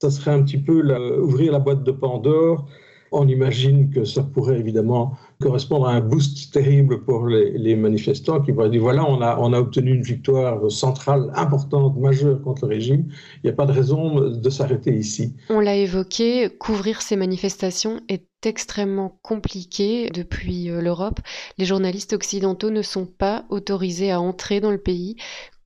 ça 0.00 0.10
serait 0.10 0.32
un 0.32 0.42
petit 0.42 0.58
peu 0.58 0.82
ouvrir 1.20 1.52
la 1.52 1.60
boîte 1.60 1.84
de 1.84 1.92
Pandore. 1.92 2.66
On 3.12 3.28
imagine 3.28 3.90
que 3.90 4.04
ça 4.04 4.22
pourrait 4.22 4.58
évidemment 4.58 5.16
correspondre 5.40 5.86
à 5.86 5.92
un 5.92 6.00
boost 6.00 6.52
terrible 6.52 7.04
pour 7.04 7.26
les, 7.26 7.76
manifestants 7.76 8.40
qui 8.40 8.52
pourraient 8.52 8.70
dire 8.70 8.82
voilà, 8.82 9.04
on 9.08 9.20
a, 9.20 9.38
on 9.38 9.52
a 9.52 9.58
obtenu 9.58 9.94
une 9.94 10.02
victoire 10.02 10.70
centrale 10.70 11.30
importante, 11.34 11.96
majeure 11.98 12.42
contre 12.42 12.66
le 12.66 12.74
régime. 12.74 13.06
Il 13.36 13.46
n'y 13.46 13.50
a 13.50 13.54
pas 13.54 13.66
de 13.66 13.72
raison 13.72 14.30
de 14.30 14.50
s'arrêter 14.50 14.94
ici. 14.94 15.34
On 15.48 15.60
l'a 15.60 15.76
évoqué, 15.76 16.48
couvrir 16.58 17.02
ces 17.02 17.16
manifestations 17.16 18.00
est 18.08 18.26
extrêmement 18.44 19.18
compliqué 19.22 20.10
depuis 20.10 20.70
euh, 20.70 20.80
l'Europe. 20.80 21.20
Les 21.58 21.64
journalistes 21.64 22.12
occidentaux 22.12 22.70
ne 22.70 22.82
sont 22.82 23.06
pas 23.06 23.44
autorisés 23.50 24.10
à 24.10 24.20
entrer 24.20 24.60
dans 24.60 24.70
le 24.70 24.78
pays. 24.78 25.16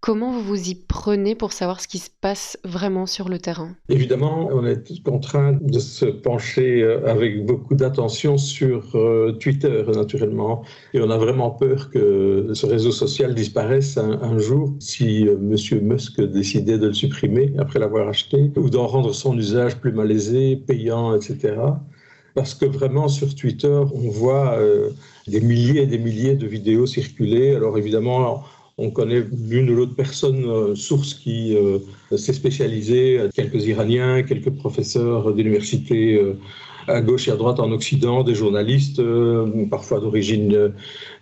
Comment 0.07 0.31
vous 0.31 0.43
vous 0.43 0.69
y 0.69 0.77
prenez 0.77 1.35
pour 1.35 1.53
savoir 1.53 1.81
ce 1.81 1.89
qui 1.89 1.99
se 1.99 2.11
passe 2.21 2.57
vraiment 2.63 3.07
sur 3.07 3.29
le 3.29 3.41
terrain? 3.41 3.75
Évidemment, 3.89 4.49
on 4.53 4.65
est 4.65 5.03
contraint 5.03 5.59
de 5.61 5.81
se 5.81 6.05
pencher 6.05 6.81
euh, 6.81 7.11
avec 7.11 7.45
beaucoup 7.45 7.75
d'attention 7.75 8.39
sur 8.39 8.95
euh, 8.95 9.33
Twitter, 9.33 9.83
naturellement. 9.93 10.63
Et 10.95 11.01
on 11.01 11.11
a 11.11 11.19
vraiment 11.19 11.51
peur 11.51 11.91
que 11.91 12.51
ce 12.55 12.67
réseau 12.67 12.93
social 12.93 13.35
disparaisse 13.35 13.99
un, 13.99 14.39
jour 14.39 14.77
si 14.79 15.23
M. 15.23 15.57
Musk 15.83 16.21
décidait 16.21 16.79
de 16.79 16.87
le 16.87 16.95
supprimer 16.95 17.53
après 17.59 17.81
l'avoir 17.81 18.07
acheté 18.07 18.53
ou 18.55 18.71
d'en 18.71 18.87
rendre 18.87 19.13
son 19.13 19.37
usage 19.37 19.77
plus 19.79 19.91
malaisé, 19.91 20.55
payant, 20.55 21.17
etc 21.17 21.57
parce 22.37 22.55
que 22.55 22.67
vraiment 22.67 23.09
sur 23.09 23.35
Twitter, 23.35 23.81
on 23.95 24.11
voit 24.11 24.59
euh, 24.59 24.91
des 25.27 25.41
milliers 25.41 25.83
et 25.83 25.87
des 25.87 25.99
milliers 25.99 26.37
de 26.37 26.47
vidéos 26.47 26.85
circuler. 26.85 27.57
Alors 27.57 27.79
évidemment, 27.79 28.45
on 28.79 28.91
connaît 28.91 29.25
l'une 29.49 29.71
ou 29.71 29.75
l'autre 29.75 29.95
personne 29.95 30.45
euh, 30.45 30.75
source 30.75 31.15
qui 31.15 31.57
euh, 31.57 31.79
s'est 32.17 32.33
spécialisée, 32.33 33.21
quelques 33.35 33.67
Iraniens, 33.67 34.23
quelques 34.23 34.51
professeurs 34.51 35.33
d'université 35.35 36.21
à 36.89 37.01
gauche 37.01 37.27
et 37.27 37.33
à 37.33 37.37
droite 37.37 37.59
en 37.59 37.73
Occident, 37.73 38.23
des 38.23 38.35
journalistes, 38.35 39.03
parfois 39.71 39.99
d'origine 39.99 40.73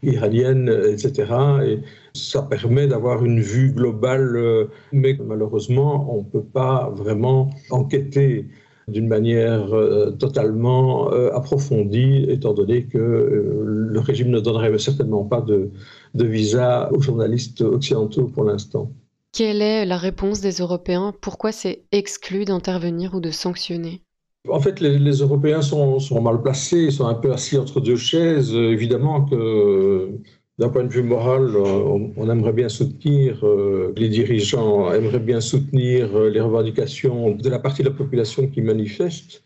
iranienne, 0.02 0.68
etc. 0.88 1.32
Et 1.66 1.78
ça 2.12 2.42
permet 2.42 2.86
d'avoir 2.86 3.24
une 3.24 3.40
vue 3.40 3.72
globale, 3.72 4.68
mais 4.92 5.16
malheureusement, 5.24 6.14
on 6.14 6.18
ne 6.18 6.24
peut 6.24 6.44
pas 6.44 6.92
vraiment 6.94 7.48
enquêter 7.70 8.44
d'une 8.88 9.08
manière 9.08 9.74
euh, 9.74 10.10
totalement 10.10 11.12
euh, 11.12 11.30
approfondie, 11.34 12.26
étant 12.28 12.52
donné 12.52 12.84
que 12.84 12.98
euh, 12.98 13.62
le 13.64 14.00
régime 14.00 14.28
ne 14.28 14.40
donnerait 14.40 14.76
certainement 14.78 15.24
pas 15.24 15.40
de, 15.40 15.70
visa 16.14 16.90
aux 16.92 17.00
journalistes 17.00 17.62
occidentaux 17.62 18.24
pour 18.26 18.44
l'instant. 18.44 18.90
Quelle 19.32 19.62
est 19.62 19.84
la 19.84 19.96
réponse 19.96 20.40
des 20.40 20.52
Européens? 20.52 21.12
Pourquoi 21.20 21.50
c'est 21.50 21.82
exclu 21.90 22.44
d'intervenir 22.44 23.14
ou 23.14 23.20
de 23.20 23.30
sanctionner? 23.30 24.00
En 24.48 24.60
fait, 24.60 24.80
les, 24.80 24.98
Européens 25.20 25.62
sont, 25.62 25.98
mal 26.20 26.42
placés, 26.42 26.84
ils 26.84 26.92
sont 26.92 27.06
un 27.06 27.14
peu 27.14 27.32
assis 27.32 27.56
entre 27.56 27.80
deux 27.80 27.96
chaises. 27.96 28.54
Évidemment 28.54 29.24
que 29.24 30.10
D'un 30.56 30.68
point 30.68 30.84
de 30.84 30.88
vue 30.88 31.02
moral, 31.02 31.56
euh, 31.56 32.10
on 32.16 32.30
aimerait 32.30 32.52
bien 32.52 32.68
soutenir, 32.68 33.44
euh, 33.44 33.92
les 33.96 34.08
dirigeants 34.08 34.92
aimeraient 34.92 35.18
bien 35.18 35.40
soutenir 35.40 36.14
euh, 36.14 36.30
les 36.30 36.40
revendications 36.40 37.32
de 37.32 37.48
la 37.48 37.58
partie 37.58 37.82
de 37.82 37.88
la 37.88 37.94
population 37.94 38.46
qui 38.46 38.62
manifeste. 38.62 39.42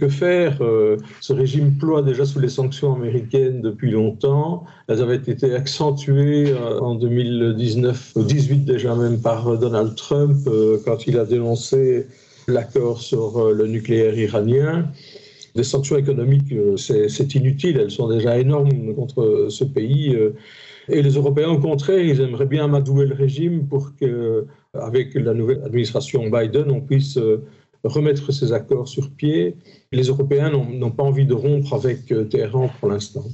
Que 0.00 0.08
faire 0.08 0.58
Ce 1.20 1.32
régime 1.32 1.78
ploie 1.78 2.02
déjà 2.02 2.26
sous 2.26 2.40
les 2.40 2.50
sanctions 2.50 2.94
américaines 2.94 3.62
depuis 3.62 3.90
longtemps. 3.90 4.64
Elles 4.88 5.00
avaient 5.00 5.16
été 5.16 5.54
accentuées 5.54 6.52
en 6.54 6.96
2019, 6.96 8.12
ou 8.16 8.22
18 8.22 8.64
déjà 8.66 8.94
même 8.94 9.22
par 9.22 9.56
Donald 9.56 9.94
Trump 9.94 10.36
quand 10.84 11.06
il 11.06 11.18
a 11.18 11.24
dénoncé 11.24 12.08
l'accord 12.46 13.00
sur 13.00 13.52
le 13.52 13.66
nucléaire 13.68 14.18
iranien. 14.18 14.90
Les 15.56 15.64
sanctions 15.64 15.96
économiques, 15.96 16.52
euh, 16.52 16.76
c'est 16.76 17.34
inutile, 17.34 17.78
elles 17.78 17.90
sont 17.90 18.08
déjà 18.08 18.38
énormes 18.38 18.94
contre 18.94 19.46
ce 19.48 19.64
pays. 19.64 20.14
Euh. 20.14 20.34
Et 20.88 21.00
les 21.00 21.14
Européens, 21.14 21.48
au 21.48 21.58
contraire, 21.58 21.98
ils 21.98 22.20
aimeraient 22.20 22.46
bien 22.46 22.66
amadouer 22.66 23.06
le 23.06 23.14
régime 23.14 23.66
pour 23.66 23.96
que, 23.96 24.46
avec 24.74 25.14
la 25.14 25.32
nouvelle 25.32 25.62
administration 25.64 26.28
Biden, 26.28 26.70
on 26.70 26.82
puisse 26.82 27.16
euh, 27.16 27.42
remettre 27.84 28.32
ces 28.32 28.52
accords 28.52 28.86
sur 28.86 29.10
pied. 29.10 29.56
Les 29.92 30.04
Européens 30.04 30.50
n'ont 30.50 30.90
pas 30.90 31.02
envie 31.02 31.26
de 31.26 31.34
rompre 31.34 31.72
avec 31.72 32.06
Téhéran 32.28 32.70
pour 32.78 32.90
l'instant. 32.90 33.24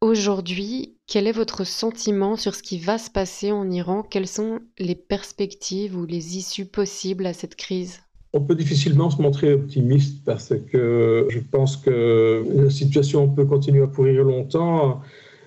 Aujourd'hui, 0.00 0.96
quel 1.06 1.26
est 1.26 1.32
votre 1.32 1.64
sentiment 1.64 2.36
sur 2.36 2.54
ce 2.54 2.62
qui 2.62 2.78
va 2.78 2.96
se 2.96 3.10
passer 3.10 3.50
en 3.50 3.70
Iran? 3.70 4.02
Quelles 4.02 4.28
sont 4.28 4.60
les 4.78 4.94
perspectives 4.94 5.96
ou 5.96 6.06
les 6.06 6.36
issues 6.36 6.66
possibles 6.66 7.26
à 7.26 7.32
cette 7.32 7.56
crise? 7.56 8.03
On 8.34 8.40
peut 8.40 8.56
difficilement 8.56 9.10
se 9.10 9.22
montrer 9.22 9.54
optimiste 9.54 10.24
parce 10.24 10.52
que 10.70 11.26
je 11.30 11.38
pense 11.38 11.76
que 11.76 12.44
la 12.52 12.68
situation 12.68 13.28
peut 13.28 13.46
continuer 13.46 13.84
à 13.84 13.86
pourrir 13.86 14.24
longtemps. 14.24 15.00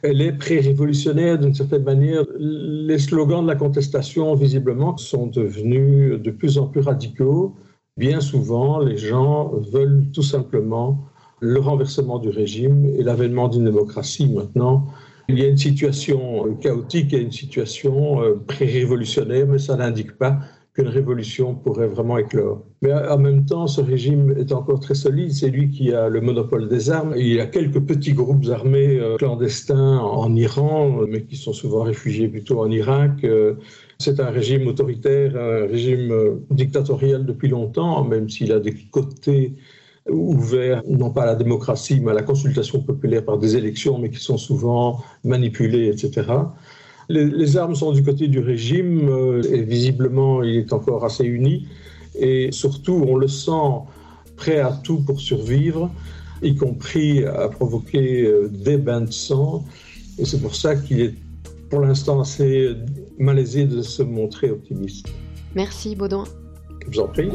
Elle 0.04 0.22
est 0.22 0.32
pré-révolutionnaire 0.32 1.38
d'une 1.38 1.54
certaine 1.54 1.84
manière. 1.84 2.24
Les 2.40 2.98
slogans 2.98 3.44
de 3.44 3.48
la 3.48 3.56
contestation, 3.56 4.34
visiblement, 4.36 4.96
sont 4.96 5.28
devenus 5.28 6.22
de 6.22 6.32
plus 6.32 6.58
en 6.58 6.68
plus 6.68 6.80
radicaux. 6.80 7.56
Bien 7.98 8.22
souvent, 8.22 8.80
les 8.80 8.98
gens 8.98 9.52
veulent 9.74 10.06
tout 10.14 10.24
simplement 10.24 10.98
le 11.42 11.60
renversement 11.60 12.20
du 12.20 12.30
régime 12.30 12.86
et 12.98 13.04
l'avènement 13.04 13.50
d'une 13.50 13.66
démocratie 13.66 14.32
maintenant. 14.32 14.88
Il 15.28 15.38
y 15.38 15.44
a 15.44 15.48
une 15.50 15.58
situation 15.58 16.56
chaotique 16.62 17.14
et 17.14 17.20
une 17.20 17.34
situation 17.34 18.22
euh, 18.22 18.36
pré-révolutionnaire, 18.48 19.46
mais 19.46 19.60
ça 19.60 19.76
n'indique 19.76 20.18
pas 20.18 20.40
qu'une 20.78 20.88
révolution 20.90 21.56
pourrait 21.56 21.88
vraiment 21.88 22.20
éclore. 22.20 22.62
Mais 22.84 22.94
en 22.94 23.18
même 23.18 23.46
temps, 23.46 23.66
ce 23.66 23.82
régime 23.82 24.36
est 24.38 24.52
encore 24.52 24.80
très 24.80 24.94
solide. 24.94 25.32
C'est 25.32 25.50
lui 25.50 25.72
qui 25.72 25.92
a 25.92 26.08
le 26.08 26.22
monopole 26.22 26.70
des 26.70 26.92
armes. 26.92 27.16
Il 27.18 27.34
y 27.34 27.40
a 27.40 27.48
quelques 27.48 27.80
petits 27.80 28.14
groupes 28.14 28.46
armés 28.50 29.00
euh, 29.00 29.18
clandestins 29.18 29.98
en 29.98 30.36
Iran, 30.36 31.00
mais 31.08 31.24
qui 31.24 31.36
sont 31.36 31.54
souvent 31.54 31.82
réfugiés 31.82 32.28
plutôt 32.28 32.62
en 32.62 32.70
Irak. 32.70 33.24
Euh, 33.24 33.56
c'est 33.98 34.20
un 34.20 34.30
régime 34.30 34.68
autoritaire, 34.68 35.36
un 35.36 35.66
régime 35.66 36.12
euh, 36.12 36.36
dictatorial 36.52 37.26
depuis 37.26 37.48
longtemps, 37.48 38.04
même 38.04 38.30
s'il 38.30 38.52
a 38.52 38.60
des 38.60 38.76
côtés 38.92 39.56
ouverts, 40.08 40.84
non 40.88 41.10
pas 41.10 41.24
à 41.24 41.26
la 41.26 41.36
démocratie, 41.36 42.00
mais 42.00 42.12
à 42.12 42.14
la 42.14 42.22
consultation 42.22 42.82
populaire 42.82 43.26
par 43.26 43.40
des 43.40 43.58
élections, 43.58 43.98
mais 43.98 44.12
qui 44.12 44.20
sont 44.20 44.38
souvent 44.38 45.04
manipulées, 45.24 45.88
etc. 45.88 46.24
Les, 47.10 47.56
armes 47.56 47.76
sont 47.76 47.94
du 47.94 48.04
côté 48.04 48.28
du 48.28 48.40
régime 48.40 49.08
euh, 49.10 49.42
et 49.50 49.62
visiblement 49.62 50.44
il 50.44 50.58
est 50.58 50.74
encore 50.74 51.06
assez 51.06 51.24
uni. 51.24 51.68
Et 52.20 52.52
surtout, 52.52 53.06
on 53.08 53.16
le 53.16 53.28
sent 53.28 53.82
prêt 54.36 54.60
à 54.60 54.72
tout 54.84 55.00
pour 55.00 55.22
survivre, 55.22 55.90
y 56.42 56.56
compris 56.56 57.24
à 57.26 57.48
provoquer 57.48 58.24
euh, 58.24 58.50
des 58.50 58.78
bains 58.78 59.02
de 59.02 59.12
sang. 59.12 59.64
Et 60.18 60.26
c'est 60.26 60.42
pour 60.42 60.56
ça 60.56 60.76
qu'il 60.76 61.02
est 61.02 61.16
pour 61.70 61.82
l'instant 61.82 62.22
assez 62.22 62.76
malaisé 63.18 63.66
de 63.66 63.82
se 63.82 64.04
montrer 64.04 64.52
optimiste. 64.52 65.08
Merci 65.56 65.96
Baudouin. 65.96 66.26
Je 66.88 66.98
vous 66.98 67.00
en 67.00 67.08
prie. 67.08 67.30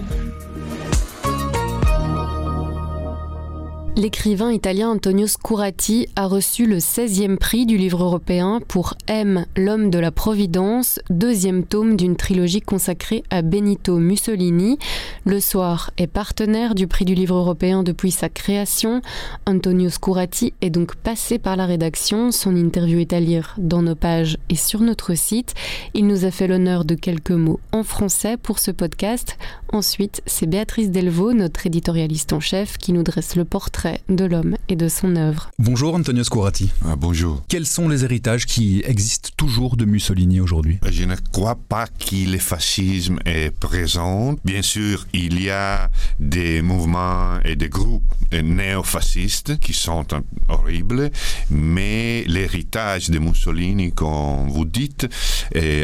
L'écrivain 3.95 4.51
italien 4.51 4.89
Antonio 4.89 5.27
Scurati 5.27 6.09
a 6.17 6.27
reçu 6.27 6.65
le 6.65 6.79
16e 6.79 7.37
prix 7.37 7.67
du 7.67 7.77
livre 7.77 8.03
européen 8.03 8.61
pour 8.67 8.95
M, 9.07 9.45
l'homme 9.55 9.91
de 9.91 9.99
la 9.99 10.11
Providence, 10.11 10.99
deuxième 11.11 11.63
tome 11.65 11.97
d'une 11.97 12.17
trilogie 12.17 12.63
consacrée 12.63 13.23
à 13.29 13.43
Benito 13.43 13.99
Mussolini. 13.99 14.79
Le 15.27 15.41
Soir 15.41 15.91
est 15.99 16.07
partenaire 16.07 16.75
du 16.75 16.87
prix 16.87 17.05
du 17.05 17.15
livre 17.15 17.37
européen 17.37 17.83
depuis 17.83 18.13
sa 18.13 18.31
création. 18.31 19.03
Antonio 19.45 19.91
Scurati 19.91 20.55
est 20.63 20.71
donc 20.71 20.97
passé 20.97 21.39
par 21.39 21.57
la 21.57 21.67
rédaction. 21.67 22.31
Son 22.33 22.57
interview 22.57 22.99
est 22.99 23.13
à 23.13 23.21
lire 23.21 23.55
dans 23.59 23.83
nos 23.83 23.95
pages 23.95 24.39
et 24.49 24.57
sur 24.57 24.81
notre 24.81 25.15
site. 25.15 25.53
Il 25.93 26.07
nous 26.07 26.25
a 26.25 26.31
fait 26.31 26.49
l'honneur 26.49 26.87
de 26.87 26.95
quelques 26.95 27.31
mots 27.31 27.61
en 27.73 27.83
français 27.83 28.39
pour 28.39 28.59
ce 28.59 28.71
podcast. 28.71 29.37
Ensuite, 29.71 30.23
c'est 30.25 30.47
Béatrice 30.47 30.91
Delvaux, 30.91 31.35
notre 31.35 31.67
éditorialiste 31.67 32.33
en 32.33 32.41
chef, 32.41 32.79
qui 32.79 32.95
nous 32.95 33.03
dresse 33.03 33.37
le 33.37 33.45
portrait 33.45 33.82
de 34.09 34.25
l'homme 34.25 34.57
et 34.69 34.77
de 34.77 34.89
son 34.89 35.17
œuvre. 35.17 35.51
Bonjour 35.59 35.95
Antonio 35.95 36.25
Scurati. 36.25 36.71
Ah, 36.85 36.97
bonjour. 36.97 37.43
Quels 37.49 37.67
sont 37.67 37.89
les 37.89 38.05
héritages 38.05 38.47
qui 38.47 38.83
existent 38.85 39.31
toujours 39.37 39.77
de 39.77 39.85
Mussolini 39.85 40.41
aujourd'hui? 40.41 40.79
Je 40.89 41.05
ne 41.05 41.17
crois 41.33 41.57
pas 41.57 41.87
que 41.87 42.31
le 42.31 42.39
fascisme 42.39 43.19
est 43.25 43.51
présent. 43.51 44.37
Bien 44.45 44.63
sûr, 44.63 45.07
il 45.13 45.43
y 45.43 45.51
a 45.51 45.91
des 46.21 46.63
mouvements 46.63 47.41
et 47.45 47.57
des 47.57 47.69
groupes 47.69 48.03
néofascistes 48.33 49.59
qui 49.59 49.73
sont 49.73 50.07
horribles, 50.49 51.11
mais 51.51 52.25
l'héritage 52.27 53.11
de 53.11 53.19
Mussolini, 53.19 53.93
comme 53.93 54.49
vous 54.49 54.65
dites, 54.65 55.09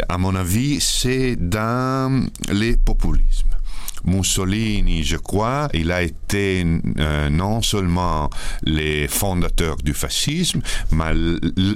à 0.09 0.19
mon 0.19 0.35
avis, 0.35 0.81
c'est 0.81 1.37
dans 1.37 2.27
les 2.53 2.77
populismes. 2.77 3.49
Mussolini, 4.05 5.03
je 5.05 5.17
crois, 5.17 5.69
il 5.75 5.91
a 5.93 6.03
été 6.03 6.65
euh, 6.99 7.29
non 7.29 7.63
seulement 7.63 8.31
le 8.65 9.07
fondateur 9.09 9.77
du 9.77 9.95
fascisme, 9.95 10.61
mais 10.93 11.13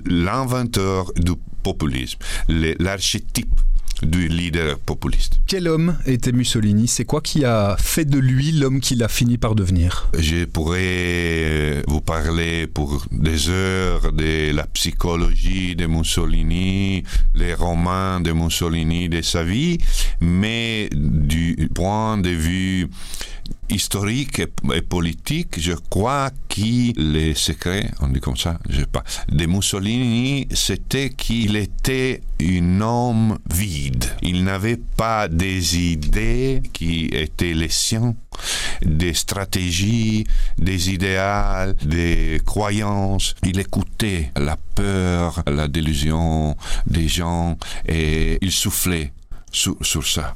l'inventeur 0.07 1.13
du 1.17 1.33
populisme, 1.63 2.19
l'archétype 2.49 3.61
du 4.03 4.29
leader 4.29 4.79
populiste. 4.79 5.41
Quel 5.47 5.69
homme 5.69 5.99
était 6.07 6.33
Mussolini? 6.33 6.89
C'est 6.89 7.05
quoi 7.05 7.21
qui 7.21 7.45
a 7.45 7.77
fait 7.79 8.05
de 8.05 8.19
lui 8.19 8.53
l'homme 8.53 8.81
qu'il 8.81 9.03
a 9.03 9.09
fini 9.09 9.39
par 9.39 9.55
devenir? 9.55 10.09
Je 10.19 10.45
pourrais 10.45 11.83
vous 11.87 12.01
parler 12.01 12.67
pour 12.67 13.07
des 13.11 13.49
heures 13.49 14.13
de 14.13 14.53
la 14.53 14.67
psychologie 14.67 15.77
de 15.77 15.87
Mussolini, 15.87 17.05
les 17.35 17.55
romans 17.55 18.21
de 18.21 18.33
Mussolini, 18.33 19.09
de 19.09 19.23
sa 19.23 19.45
vie, 19.45 19.79
mais 20.21 20.89
du 20.93 21.69
point 21.75 22.19
de 22.19 22.31
vue 22.31 22.89
historique 23.73 24.41
et, 24.41 24.83
politique, 24.83 25.59
je 25.59 25.73
crois 25.73 26.31
que 26.49 26.93
les 27.01 27.35
secrets, 27.35 27.91
on 28.01 28.09
dit 28.09 28.21
comme 28.21 28.37
ça, 28.37 28.59
je 28.69 28.81
sais 28.81 28.87
pas, 28.87 29.05
de 29.29 29.47
Mussolini, 29.47 30.47
c'était 30.53 31.11
qu'il 31.11 31.57
était 31.57 32.21
un 32.41 32.81
homme 32.81 33.39
vide. 33.51 34.05
Il 34.23 34.45
n'avait 34.45 34.77
pas 34.77 35.29
des 35.29 35.79
idées 35.79 36.63
qui 36.73 37.07
étaient 37.07 37.55
les 37.55 37.69
siens, 37.69 38.15
des 38.85 39.15
stratégies, 39.15 40.25
des 40.59 40.91
idéaux, 40.91 41.73
des 41.83 42.41
croyances. 42.45 43.35
Il 43.43 43.59
écoutait 43.59 44.33
la 44.37 44.57
peur, 44.75 45.43
la 45.47 45.69
délusion 45.69 46.57
des 46.87 47.09
gens 47.09 47.57
et 47.87 48.39
il 48.43 48.53
soufflait 48.53 49.13
sur, 49.51 49.77
sur 49.81 50.07
ça. 50.07 50.35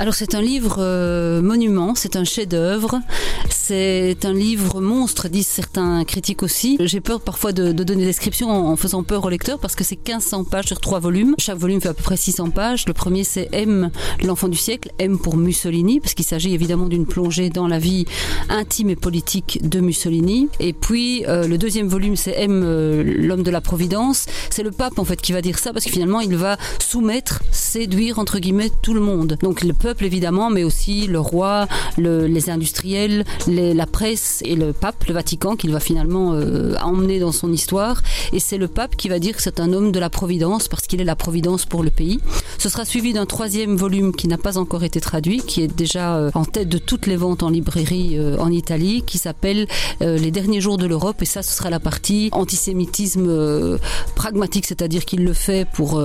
Alors 0.00 0.14
c'est 0.14 0.34
un 0.34 0.42
livre 0.42 0.76
euh, 0.78 1.40
monument, 1.40 1.94
c'est 1.94 2.16
un 2.16 2.24
chef-d'œuvre, 2.24 3.00
c'est 3.48 4.24
un 4.24 4.32
livre 4.32 4.80
monstre, 4.80 5.28
disent 5.28 5.46
certains 5.46 6.04
critiques 6.04 6.42
aussi. 6.42 6.76
J'ai 6.80 7.00
peur 7.00 7.20
parfois 7.20 7.52
de, 7.52 7.70
donner 7.72 8.04
description 8.04 8.50
en, 8.50 8.72
en, 8.72 8.76
faisant 8.76 9.04
peur 9.04 9.24
au 9.24 9.28
lecteur 9.28 9.60
parce 9.60 9.76
que 9.76 9.84
c'est 9.84 9.96
1500 9.96 10.44
pages 10.44 10.66
sur 10.66 10.80
trois 10.80 10.98
volumes. 10.98 11.36
Chaque 11.38 11.58
volume 11.58 11.80
fait 11.80 11.90
à 11.90 11.94
peu 11.94 12.02
près 12.02 12.16
600 12.16 12.50
pages. 12.50 12.86
Le 12.86 12.92
premier 12.92 13.22
c'est 13.22 13.48
M, 13.52 13.90
l'enfant 14.24 14.48
du 14.48 14.56
siècle, 14.56 14.90
M 14.98 15.16
pour 15.16 15.36
Mussolini, 15.36 16.00
parce 16.00 16.14
qu'il 16.14 16.24
s'agit 16.24 16.52
évidemment 16.52 16.86
d'une 16.86 17.06
plongée 17.06 17.48
dans 17.48 17.68
la 17.68 17.78
vie 17.78 18.04
intime 18.48 18.90
et 18.90 18.96
politique 18.96 19.60
de 19.62 19.78
Mussolini. 19.78 20.48
Et 20.58 20.72
puis 20.72 21.24
euh, 21.28 21.46
le 21.46 21.56
deuxième 21.56 21.86
volume 21.86 22.16
c'est 22.16 22.34
M, 22.42 22.62
euh, 22.64 23.04
l'homme 23.04 23.44
de 23.44 23.50
la 23.50 23.60
Providence. 23.60 24.26
C'est 24.50 24.64
le 24.64 24.72
pape 24.72 24.98
en 24.98 25.04
fait 25.04 25.22
qui 25.22 25.32
va 25.32 25.40
dire 25.40 25.58
ça 25.60 25.72
parce 25.72 25.84
que 25.84 25.90
finalement 25.92 26.20
il 26.20 26.36
va 26.36 26.58
soumettre, 26.80 27.44
séduire 27.52 28.18
entre 28.18 28.40
guillemets 28.40 28.72
tout 28.82 28.92
le 28.92 29.00
monde. 29.00 29.38
Donc 29.40 29.62
le 29.62 29.72
peuple 29.84 30.06
évidemment, 30.06 30.48
mais 30.48 30.64
aussi 30.64 31.06
le 31.06 31.20
roi, 31.20 31.68
les 31.98 32.48
industriels, 32.48 33.26
la 33.46 33.84
presse 33.84 34.40
et 34.42 34.56
le 34.56 34.72
pape, 34.72 35.04
le 35.04 35.12
Vatican, 35.12 35.56
qu'il 35.56 35.72
va 35.72 35.78
finalement 35.78 36.32
euh, 36.32 36.74
emmener 36.82 37.18
dans 37.18 37.32
son 37.32 37.52
histoire. 37.52 38.00
Et 38.32 38.40
c'est 38.40 38.56
le 38.56 38.66
pape 38.66 38.96
qui 38.96 39.10
va 39.10 39.18
dire 39.18 39.36
que 39.36 39.42
c'est 39.42 39.60
un 39.60 39.74
homme 39.74 39.92
de 39.92 40.00
la 40.00 40.08
Providence 40.08 40.68
parce 40.68 40.86
qu'il 40.86 41.02
est 41.02 41.04
la 41.04 41.16
Providence 41.16 41.66
pour 41.66 41.82
le 41.82 41.90
pays. 41.90 42.18
Ce 42.56 42.70
sera 42.70 42.86
suivi 42.86 43.12
d'un 43.12 43.26
troisième 43.26 43.76
volume 43.76 44.16
qui 44.16 44.26
n'a 44.26 44.38
pas 44.38 44.56
encore 44.56 44.84
été 44.84 45.02
traduit, 45.02 45.42
qui 45.46 45.60
est 45.60 45.68
déjà 45.68 46.16
euh, 46.16 46.30
en 46.32 46.46
tête 46.46 46.70
de 46.70 46.78
toutes 46.78 47.06
les 47.06 47.16
ventes 47.16 47.42
en 47.42 47.50
librairie 47.50 48.16
euh, 48.16 48.38
en 48.38 48.50
Italie, 48.50 49.02
qui 49.06 49.18
s'appelle 49.18 49.66
Les 50.00 50.30
derniers 50.30 50.62
jours 50.62 50.78
de 50.78 50.86
l'Europe. 50.86 51.20
Et 51.20 51.26
ça, 51.26 51.42
ce 51.42 51.54
sera 51.54 51.68
la 51.68 51.80
partie 51.80 52.30
antisémitisme 52.32 53.78
pragmatique, 54.14 54.64
c'est-à-dire 54.64 55.04
qu'il 55.04 55.24
le 55.24 55.34
fait 55.34 55.68
pour 55.74 56.02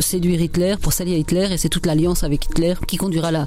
séduire 0.00 0.42
Hitler, 0.42 0.74
pour 0.82 0.92
s'allier 0.92 1.14
à 1.14 1.18
Hitler, 1.18 1.48
et 1.52 1.56
c'est 1.56 1.70
toute 1.70 1.86
l'alliance 1.86 2.24
avec 2.24 2.44
Hitler 2.44 2.74
qui 2.86 2.98
conduira 3.22 3.30
la, 3.30 3.46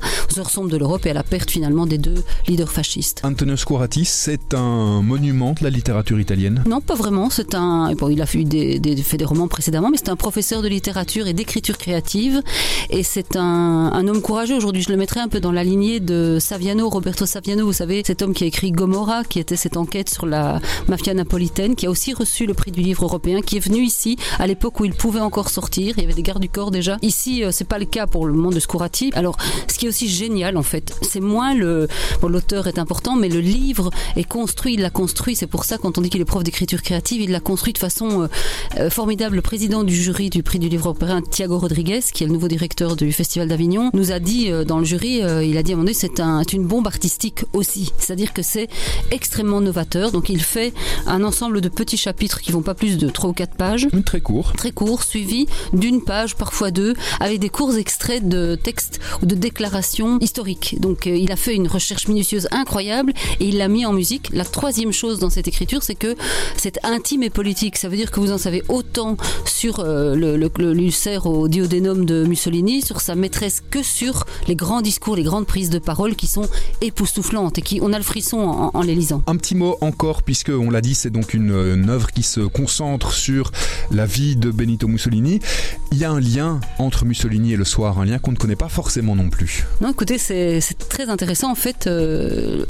aux 0.57 0.67
de 0.67 0.77
l'Europe 0.77 1.05
et 1.05 1.09
à 1.09 1.13
la 1.13 1.23
perte 1.23 1.51
finalement 1.51 1.85
des 1.85 1.97
deux 1.97 2.23
leaders 2.47 2.71
fascistes. 2.71 3.21
Antonio 3.23 3.57
Scoratis, 3.57 4.05
c'est 4.05 4.53
un 4.53 5.01
monument 5.01 5.53
de 5.53 5.63
la 5.63 5.69
littérature 5.69 6.19
italienne? 6.19 6.63
Non, 6.67 6.81
pas 6.81 6.95
vraiment. 6.95 7.29
C'est 7.29 7.55
un. 7.55 7.93
Bon, 7.95 8.09
il 8.09 8.21
a 8.21 8.25
fait 8.25 8.43
des, 8.43 8.79
des, 8.79 8.95
fait 8.97 9.17
des 9.17 9.25
romans 9.25 9.47
précédemment, 9.47 9.89
mais 9.89 9.97
c'est 9.97 10.09
un 10.09 10.15
professeur 10.15 10.61
de 10.61 10.67
littérature 10.67 11.27
et 11.27 11.33
d'écriture 11.33 11.77
créative, 11.77 12.41
et 12.89 13.03
c'est 13.03 13.35
un, 13.35 13.41
un, 13.41 14.07
homme 14.07 14.21
courageux. 14.21 14.55
Aujourd'hui, 14.55 14.81
je 14.81 14.89
le 14.89 14.97
mettrais 14.97 15.19
un 15.19 15.27
peu 15.27 15.39
dans 15.39 15.51
la 15.51 15.63
lignée 15.63 15.99
de 15.99 16.37
Saviano, 16.39 16.89
Roberto 16.89 17.25
Saviano. 17.25 17.65
Vous 17.65 17.73
savez, 17.73 18.03
cet 18.05 18.21
homme 18.21 18.33
qui 18.33 18.43
a 18.43 18.47
écrit 18.47 18.71
Gomorra, 18.71 19.23
qui 19.23 19.39
était 19.39 19.55
cette 19.55 19.77
enquête 19.77 20.09
sur 20.09 20.25
la 20.25 20.59
mafia 20.87 21.13
napolitaine, 21.13 21.75
qui 21.75 21.85
a 21.85 21.89
aussi 21.89 22.13
reçu 22.13 22.45
le 22.45 22.53
prix 22.53 22.71
du 22.71 22.81
livre 22.81 23.03
européen, 23.03 23.41
qui 23.41 23.57
est 23.57 23.65
venu 23.65 23.83
ici 23.83 24.17
à 24.39 24.47
l'époque 24.47 24.79
où 24.79 24.85
il 24.85 24.93
pouvait 24.93 25.19
encore 25.19 25.49
sortir. 25.49 25.95
Il 25.97 26.01
y 26.01 26.05
avait 26.05 26.13
des 26.13 26.23
gardes 26.23 26.41
du 26.41 26.49
corps 26.49 26.71
déjà. 26.71 26.97
Ici, 27.01 27.43
euh, 27.43 27.51
c'est 27.51 27.67
pas 27.67 27.79
le 27.79 27.85
cas 27.85 28.07
pour 28.07 28.25
le 28.25 28.33
monde 28.33 28.53
de 28.53 28.59
Scourati. 28.59 29.11
Alors, 29.15 29.37
ce 29.67 29.77
qui 29.77 29.85
est 29.85 29.89
aussi 29.89 30.07
génial, 30.07 30.57
en 30.57 30.63
fait, 30.63 30.93
c'est 31.01 31.19
moins 31.19 31.53
le. 31.53 31.87
Bon, 32.21 32.27
l'auteur 32.27 32.67
est 32.67 32.79
important, 32.79 33.15
mais 33.15 33.29
le 33.29 33.39
livre 33.39 33.89
est 34.15 34.23
construit, 34.23 34.75
il 34.75 34.81
l'a 34.81 34.89
construit. 34.89 35.35
C'est 35.35 35.47
pour 35.47 35.65
ça, 35.65 35.77
quand 35.77 35.97
on 35.97 36.01
dit 36.01 36.09
qu'il 36.09 36.21
est 36.21 36.25
prof 36.25 36.43
d'écriture 36.43 36.81
créative, 36.81 37.21
il 37.21 37.31
l'a 37.31 37.39
construit 37.39 37.73
de 37.73 37.77
façon 37.77 38.23
euh, 38.23 38.27
euh, 38.79 38.89
formidable. 38.89 39.35
Le 39.35 39.41
président 39.41 39.83
du 39.83 39.95
jury 39.95 40.29
du 40.29 40.43
prix 40.43 40.59
du 40.59 40.69
livre 40.69 40.87
européen, 40.87 41.21
Thiago 41.21 41.57
Rodriguez, 41.57 42.01
qui 42.13 42.23
est 42.23 42.27
le 42.27 42.33
nouveau 42.33 42.47
directeur 42.47 42.95
du 42.95 43.11
Festival 43.11 43.47
d'Avignon, 43.47 43.89
nous 43.93 44.11
a 44.11 44.19
dit 44.19 44.49
dans 44.65 44.79
le 44.79 44.85
jury, 44.85 45.21
il 45.43 45.57
a 45.57 45.63
dit 45.63 45.71
à 45.71 45.73
un 45.73 45.77
moment 45.77 45.85
donné, 45.85 45.93
c'est 45.93 46.19
un, 46.19 46.43
une 46.53 46.65
bombe 46.65 46.87
artistique 46.87 47.45
aussi. 47.53 47.91
C'est-à-dire 47.97 48.33
que 48.33 48.41
c'est 48.41 48.69
extrêmement 49.11 49.61
novateur. 49.61 50.11
Donc, 50.11 50.29
il 50.29 50.41
fait 50.41 50.73
un 51.05 51.23
ensemble 51.23 51.61
de 51.61 51.69
petits 51.69 51.97
chapitres 51.97 52.41
qui 52.41 52.51
vont 52.51 52.61
pas 52.61 52.75
plus 52.75 52.97
de 52.97 53.09
3 53.09 53.29
ou 53.29 53.33
4 53.33 53.55
pages. 53.55 53.87
Très 54.05 54.21
court. 54.21 54.53
Très 54.53 54.71
court, 54.71 55.03
suivi 55.03 55.47
d'une 55.73 56.01
page, 56.01 56.35
parfois 56.35 56.71
deux, 56.71 56.93
avec 57.19 57.39
des 57.39 57.49
courts 57.49 57.75
extraits 57.75 58.27
de 58.27 58.55
textes 58.55 58.99
ou 59.21 59.25
de 59.25 59.35
déclarations 59.35 59.54
historiques. 60.21 60.77
Donc 60.79 61.07
euh, 61.07 61.15
il 61.15 61.31
a 61.31 61.35
fait 61.35 61.55
une 61.55 61.67
recherche 61.67 62.07
minutieuse 62.07 62.47
incroyable 62.51 63.13
et 63.39 63.45
il 63.45 63.57
l'a 63.57 63.67
mis 63.67 63.85
en 63.85 63.93
musique. 63.93 64.29
La 64.33 64.45
troisième 64.45 64.91
chose 64.91 65.19
dans 65.19 65.29
cette 65.29 65.47
écriture, 65.47 65.83
c'est 65.83 65.95
que 65.95 66.15
c'est 66.57 66.79
intime 66.83 67.23
et 67.23 67.29
politique. 67.29 67.77
Ça 67.77 67.89
veut 67.89 67.97
dire 67.97 68.11
que 68.11 68.19
vous 68.19 68.31
en 68.31 68.37
savez 68.37 68.63
autant 68.69 69.17
sur 69.45 69.79
euh, 69.79 70.15
le, 70.15 70.37
le, 70.37 70.49
au 71.25 71.47
diodénum 71.47 72.05
de 72.05 72.25
Mussolini, 72.25 72.81
sur 72.81 73.01
sa 73.01 73.15
maîtresse, 73.15 73.61
que 73.69 73.83
sur 73.83 74.25
les 74.47 74.55
grands 74.55 74.81
discours, 74.81 75.15
les 75.15 75.23
grandes 75.23 75.47
prises 75.47 75.69
de 75.69 75.79
parole 75.79 76.15
qui 76.15 76.27
sont 76.27 76.47
époustouflantes 76.81 77.57
et 77.57 77.61
qui 77.61 77.79
on 77.81 77.93
a 77.93 77.97
le 77.97 78.03
frisson 78.03 78.39
en, 78.73 78.81
les 78.81 78.95
lisant. 78.95 79.23
Un 79.27 79.37
petit 79.37 79.55
mot 79.55 79.77
encore, 79.81 80.23
puisque 80.23 80.49
on 80.49 80.69
l'a 80.69 80.81
dit, 80.81 80.95
c'est 80.95 81.09
donc 81.09 81.33
une, 81.33 81.51
une 81.51 81.89
œuvre 81.89 82.11
qui 82.11 82.23
se 82.23 82.41
concentre 82.41 83.11
sur 83.11 83.51
la 83.91 84.05
vie 84.05 84.35
de 84.35 84.51
Benito 84.51 84.87
Mussolini. 84.87 85.39
Il 85.91 85.97
y 85.97 86.05
a 86.05 86.11
un 86.11 86.19
lien 86.19 86.59
entre 86.77 87.05
Mussolini 87.05 87.53
et 87.53 87.57
le 87.57 87.65
soir, 87.65 87.99
un 87.99 88.05
lien 88.05 88.19
qu'on 88.19 88.31
ne 88.31 88.37
connaît 88.37 88.55
pas 88.55 88.69
forcément 88.69 89.15
non 89.15 89.29
plus. 89.29 89.44
Non, 89.81 89.91
écoutez, 89.91 90.17
c'est 90.17 90.61
très 90.89 91.09
intéressant. 91.09 91.51
En 91.51 91.55
fait, 91.55 91.87
euh, 91.87 92.65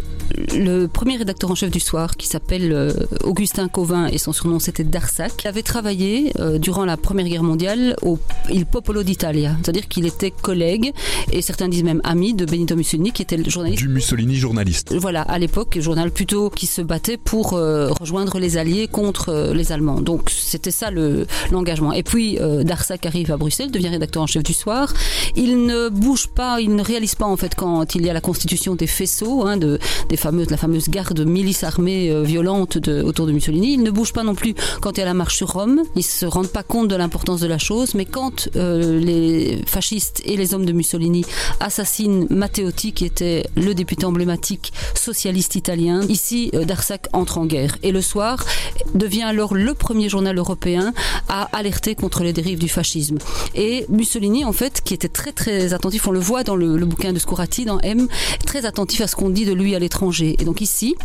le 0.54 0.88
premier 0.88 1.18
rédacteur 1.18 1.52
en 1.52 1.56
chef 1.56 1.72
du 1.72 1.80
soir, 1.80 2.18
qui 2.18 2.28
s'appelle 2.28 2.72
euh, 2.72 2.94
Augustin 3.24 3.68
Covin, 3.68 4.08
et 4.08 4.18
son 4.18 4.34
surnom 4.34 4.60
c'était 4.60 4.84
Darsac, 4.84 5.46
avait 5.46 5.62
travaillé 5.62 6.32
euh, 6.40 6.58
durant 6.58 6.86
la 6.86 6.98
Première 6.98 7.28
Guerre 7.28 7.44
mondiale 7.44 7.96
au 8.02 8.20
Il 8.52 8.66
Popolo 8.66 9.04
d'Italia. 9.04 9.56
C'est-à-dire 9.62 9.88
qu'il 9.88 10.06
était 10.06 10.32
collègue, 10.32 10.94
et 11.32 11.42
certains 11.42 11.68
disent 11.68 11.84
même 11.84 12.02
ami 12.04 12.34
de 12.34 12.46
Benito 12.46 12.76
Mussolini, 12.76 13.12
qui 13.12 13.22
était 13.22 13.38
le 13.38 13.50
journaliste. 13.50 13.82
Du 13.82 13.90
Mussolini 13.90 14.36
journaliste. 14.36 14.96
Voilà, 14.96 15.22
à 15.22 15.40
l'époque, 15.40 15.78
journal 15.80 16.12
plutôt 16.12 16.50
qui 16.50 16.68
se 16.68 16.82
battait 16.82 17.18
pour 17.18 17.52
rejoindre 17.52 18.40
les 18.40 18.58
Alliés 18.58 18.88
contre 18.88 19.52
les 19.54 19.72
Allemands. 19.72 20.02
Donc 20.02 20.30
c'était 20.30 20.72
ça 20.72 20.90
l'engagement. 21.52 21.94
et 21.94 22.04
puis 22.04 22.38
Darsac 22.64 23.06
arrive 23.06 23.32
à 23.32 23.38
Bruxelles, 23.38 23.72
devient 23.72 23.90
rédacteur 23.90 24.24
en 24.24 24.28
chef 24.28 24.44
du 24.44 24.54
soir. 24.54 24.94
Il 25.36 25.66
ne 25.66 25.90
bouge 25.90 26.28
pas, 26.28 26.60
il 26.66 26.76
ne 26.76 26.84
réalise 26.84 27.16
pas 27.16 27.26
en 27.26 27.38
fait 27.38 27.54
quand 27.56 27.96
il 27.96 28.06
y 28.06 28.10
a 28.10 28.14
la 28.14 28.22
constitution 28.22 28.76
des 28.76 28.88
faisceaux, 28.88 29.46
hein, 29.46 29.58
de, 29.58 29.80
la 30.10 30.58
fameuse 30.58 30.90
garde 30.90 31.20
milice 31.26 31.64
armée 31.64 32.10
euh, 32.10 32.24
violente 32.24 32.78
autour 32.88 33.28
de 33.28 33.32
Mussolini. 33.32 33.74
Il 33.74 33.84
ne 33.84 33.92
bouge 33.92 34.14
pas 34.14 34.24
non 34.24 34.36
plus 34.36 34.56
quand 34.82 34.98
il 34.98 35.00
y 35.00 35.04
a 35.04 35.06
la 35.06 35.14
marche 35.14 35.38
sur 35.38 35.52
Rome. 35.52 35.84
Ils 35.96 36.04
se 36.04 36.26
rendent 36.26 36.50
pas 36.50 36.64
compte 36.64 36.88
de 36.88 36.96
l'importance 36.96 37.40
de 37.40 37.48
la 37.48 37.60
chose, 37.60 37.94
mais 37.94 38.06
quand 38.06 38.50
euh, 38.56 39.00
les 39.00 39.62
fascistes 39.68 40.22
et 40.26 40.38
les 40.38 40.54
hommes 40.54 40.66
de 40.66 40.74
Mussolini 40.74 41.24
assassinent 41.60 42.26
Matteotti, 42.32 42.94
qui 42.94 43.06
était 43.06 43.46
le 43.56 43.74
député 43.76 44.06
emblématique 44.06 44.74
socialiste 44.96 45.56
italien, 45.56 46.02
ici 46.10 46.50
euh, 46.56 46.66
Darsac 46.66 47.08
entre 47.14 47.38
en 47.38 47.46
guerre. 47.46 47.78
Et 47.84 47.92
le 47.92 48.02
soir 48.02 48.44
devient 48.96 49.24
alors 49.24 49.54
le 49.54 49.74
premier 49.76 50.10
journal 50.10 50.38
européen 50.38 50.94
à 51.30 51.44
alerter 51.56 51.94
contre 51.94 52.24
les 52.24 52.34
dérives 52.34 52.60
du 52.60 52.70
fascisme. 52.70 53.18
Et 53.54 53.86
Mussolini, 53.90 54.46
en 54.46 54.54
fait, 54.54 54.82
qui 54.84 54.96
était 54.96 55.10
très 55.10 55.32
très 55.32 55.74
attentif, 55.74 56.08
on 56.08 56.12
le 56.12 56.20
voit 56.20 56.44
dans 56.44 56.55
le, 56.56 56.86
bouquin 56.86 57.14
de 57.14 57.20
Scourati, 57.20 57.66
dans 57.66 57.80
M, 57.80 58.08
très 58.46 58.66
attentif 58.66 59.02
à 59.02 59.08
ce 59.08 59.16
qu'on 59.16 59.30
dit 59.30 59.46
de 59.46 59.54
lui 59.54 59.76
à 59.76 59.80
l'étranger. 59.80 60.36
Et 60.40 60.46
donc 60.46 60.62
ici, 60.62 60.96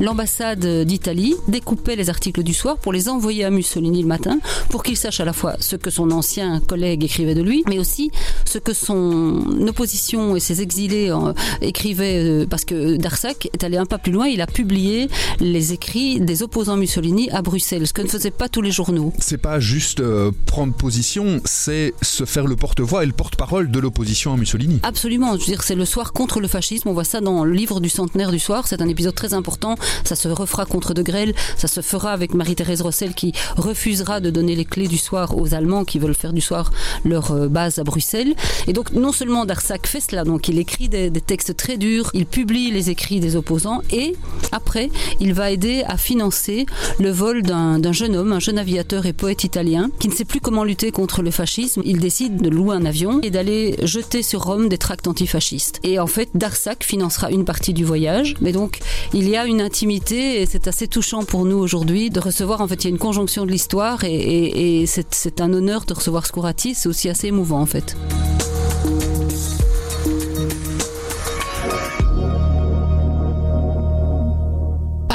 l'ambassade 0.00 0.84
d'Italie 0.84 1.34
découpait 1.48 1.96
les 1.96 2.10
articles 2.10 2.42
du 2.42 2.54
soir 2.54 2.76
pour 2.78 2.92
les 2.92 3.08
envoyer 3.08 3.44
à 3.44 3.50
Mussolini 3.50 4.02
le 4.02 4.08
matin, 4.08 4.38
pour 4.70 4.82
qu'il 4.82 4.96
sache 4.96 5.20
à 5.20 5.24
la 5.24 5.32
fois 5.32 5.56
ce 5.60 5.76
que 5.76 5.90
son 5.90 6.10
ancien 6.10 6.60
collègue 6.60 7.04
écrivait 7.04 7.34
de 7.34 7.42
lui, 7.42 7.62
mais 7.68 7.78
aussi 7.78 8.10
ce 8.44 8.58
que 8.58 8.72
son 8.72 9.44
opposition 9.66 10.36
et 10.36 10.40
ses 10.40 10.62
exilés 10.62 11.10
euh, 11.10 11.32
écrivaient, 11.60 12.42
euh, 12.42 12.46
parce 12.48 12.64
que 12.64 12.96
Darsac 12.96 13.48
est 13.52 13.64
allé 13.64 13.76
un 13.76 13.86
pas 13.86 13.98
plus 13.98 14.12
loin, 14.12 14.26
il 14.26 14.40
a 14.40 14.46
publié 14.46 15.08
les 15.40 15.72
écrits 15.72 16.20
des 16.20 16.42
opposants 16.42 16.76
Mussolini 16.76 17.30
à 17.30 17.42
Bruxelles, 17.42 17.86
ce 17.86 17.92
que 17.92 18.02
ne 18.02 18.08
faisaient 18.08 18.30
pas 18.30 18.48
tous 18.48 18.62
les 18.62 18.70
journaux. 18.70 19.12
C'est 19.18 19.38
pas 19.38 19.60
juste 19.60 20.00
euh, 20.00 20.30
prendre 20.46 20.72
position, 20.74 21.40
c'est 21.44 21.94
se 22.02 22.24
faire 22.24 22.46
le 22.46 22.56
porte-voix 22.56 23.02
et 23.02 23.06
le 23.06 23.12
porte-parole 23.12 23.70
de 23.70 23.78
l'opposition 23.78 24.32
à 24.32 24.36
Mussolini. 24.36 24.80
Absolument, 24.88 25.36
c'est 25.60 25.74
le 25.74 25.84
soir 25.84 26.14
contre 26.14 26.40
le 26.40 26.48
fascisme. 26.48 26.88
On 26.88 26.94
voit 26.94 27.04
ça 27.04 27.20
dans 27.20 27.44
le 27.44 27.52
livre 27.52 27.78
du 27.78 27.90
centenaire 27.90 28.30
du 28.30 28.38
soir. 28.38 28.66
C'est 28.66 28.80
un 28.80 28.88
épisode 28.88 29.14
très 29.14 29.34
important. 29.34 29.74
Ça 30.02 30.16
se 30.16 30.28
refera 30.28 30.64
contre 30.64 30.94
De 30.94 31.02
Grelle. 31.02 31.34
Ça 31.58 31.68
se 31.68 31.82
fera 31.82 32.12
avec 32.12 32.32
Marie-Thérèse 32.32 32.80
Rossel 32.80 33.12
qui 33.12 33.34
refusera 33.58 34.20
de 34.20 34.30
donner 34.30 34.56
les 34.56 34.64
clés 34.64 34.88
du 34.88 34.96
soir 34.96 35.36
aux 35.36 35.52
Allemands 35.52 35.84
qui 35.84 35.98
veulent 35.98 36.14
faire 36.14 36.32
du 36.32 36.40
soir 36.40 36.72
leur 37.04 37.32
euh, 37.32 37.48
base 37.48 37.78
à 37.78 37.84
Bruxelles. 37.84 38.34
Et 38.66 38.72
donc, 38.72 38.92
non 38.92 39.12
seulement 39.12 39.44
Darsac 39.44 39.86
fait 39.86 40.00
cela, 40.00 40.24
donc 40.24 40.48
il 40.48 40.58
écrit 40.58 40.88
des, 40.88 41.10
des 41.10 41.20
textes 41.20 41.54
très 41.54 41.76
durs, 41.76 42.10
il 42.14 42.24
publie 42.24 42.70
les 42.70 42.88
écrits 42.88 43.20
des 43.20 43.36
opposants 43.36 43.82
et 43.92 44.16
après, 44.52 44.90
il 45.20 45.34
va 45.34 45.50
aider 45.50 45.84
à 45.86 45.98
financer 45.98 46.64
le 46.98 47.10
vol 47.10 47.42
d'un 47.42 47.92
jeune 47.92 48.16
homme, 48.16 48.32
un 48.32 48.40
jeune 48.40 48.58
aviateur 48.58 49.04
et 49.04 49.12
poète 49.12 49.44
italien 49.44 49.90
qui 49.98 50.08
ne 50.08 50.14
sait 50.14 50.24
plus 50.24 50.40
comment 50.40 50.64
lutter 50.64 50.92
contre 50.92 51.20
le 51.20 51.30
fascisme. 51.30 51.82
Il 51.84 52.00
décide 52.00 52.40
de 52.40 52.48
louer 52.48 52.76
un 52.76 52.86
avion 52.86 53.20
et 53.22 53.30
d'aller 53.30 53.76
jeter 53.82 54.22
sur 54.22 54.44
Rome 54.44 54.70
des 54.70 54.77
tracts 54.78 55.06
antifascistes. 55.06 55.80
Et 55.82 55.98
en 55.98 56.06
fait, 56.06 56.30
Darsac 56.34 56.84
financera 56.84 57.30
une 57.30 57.44
partie 57.44 57.74
du 57.74 57.84
voyage. 57.84 58.34
Mais 58.40 58.52
donc, 58.52 58.80
il 59.12 59.28
y 59.28 59.36
a 59.36 59.46
une 59.46 59.60
intimité 59.60 60.40
et 60.40 60.46
c'est 60.46 60.68
assez 60.68 60.88
touchant 60.88 61.24
pour 61.24 61.44
nous 61.44 61.58
aujourd'hui 61.58 62.10
de 62.10 62.20
recevoir. 62.20 62.60
En 62.60 62.68
fait, 62.68 62.84
il 62.84 62.84
y 62.84 62.86
a 62.86 62.90
une 62.90 62.98
conjonction 62.98 63.46
de 63.46 63.50
l'histoire 63.50 64.04
et, 64.04 64.84
c'est 64.86 65.40
un 65.40 65.52
honneur 65.52 65.84
de 65.84 65.94
recevoir 65.94 66.26
Scourati. 66.26 66.74
C'est 66.74 66.88
aussi 66.88 67.08
assez 67.08 67.28
émouvant 67.28 67.60
en 67.60 67.66
fait. 67.66 67.96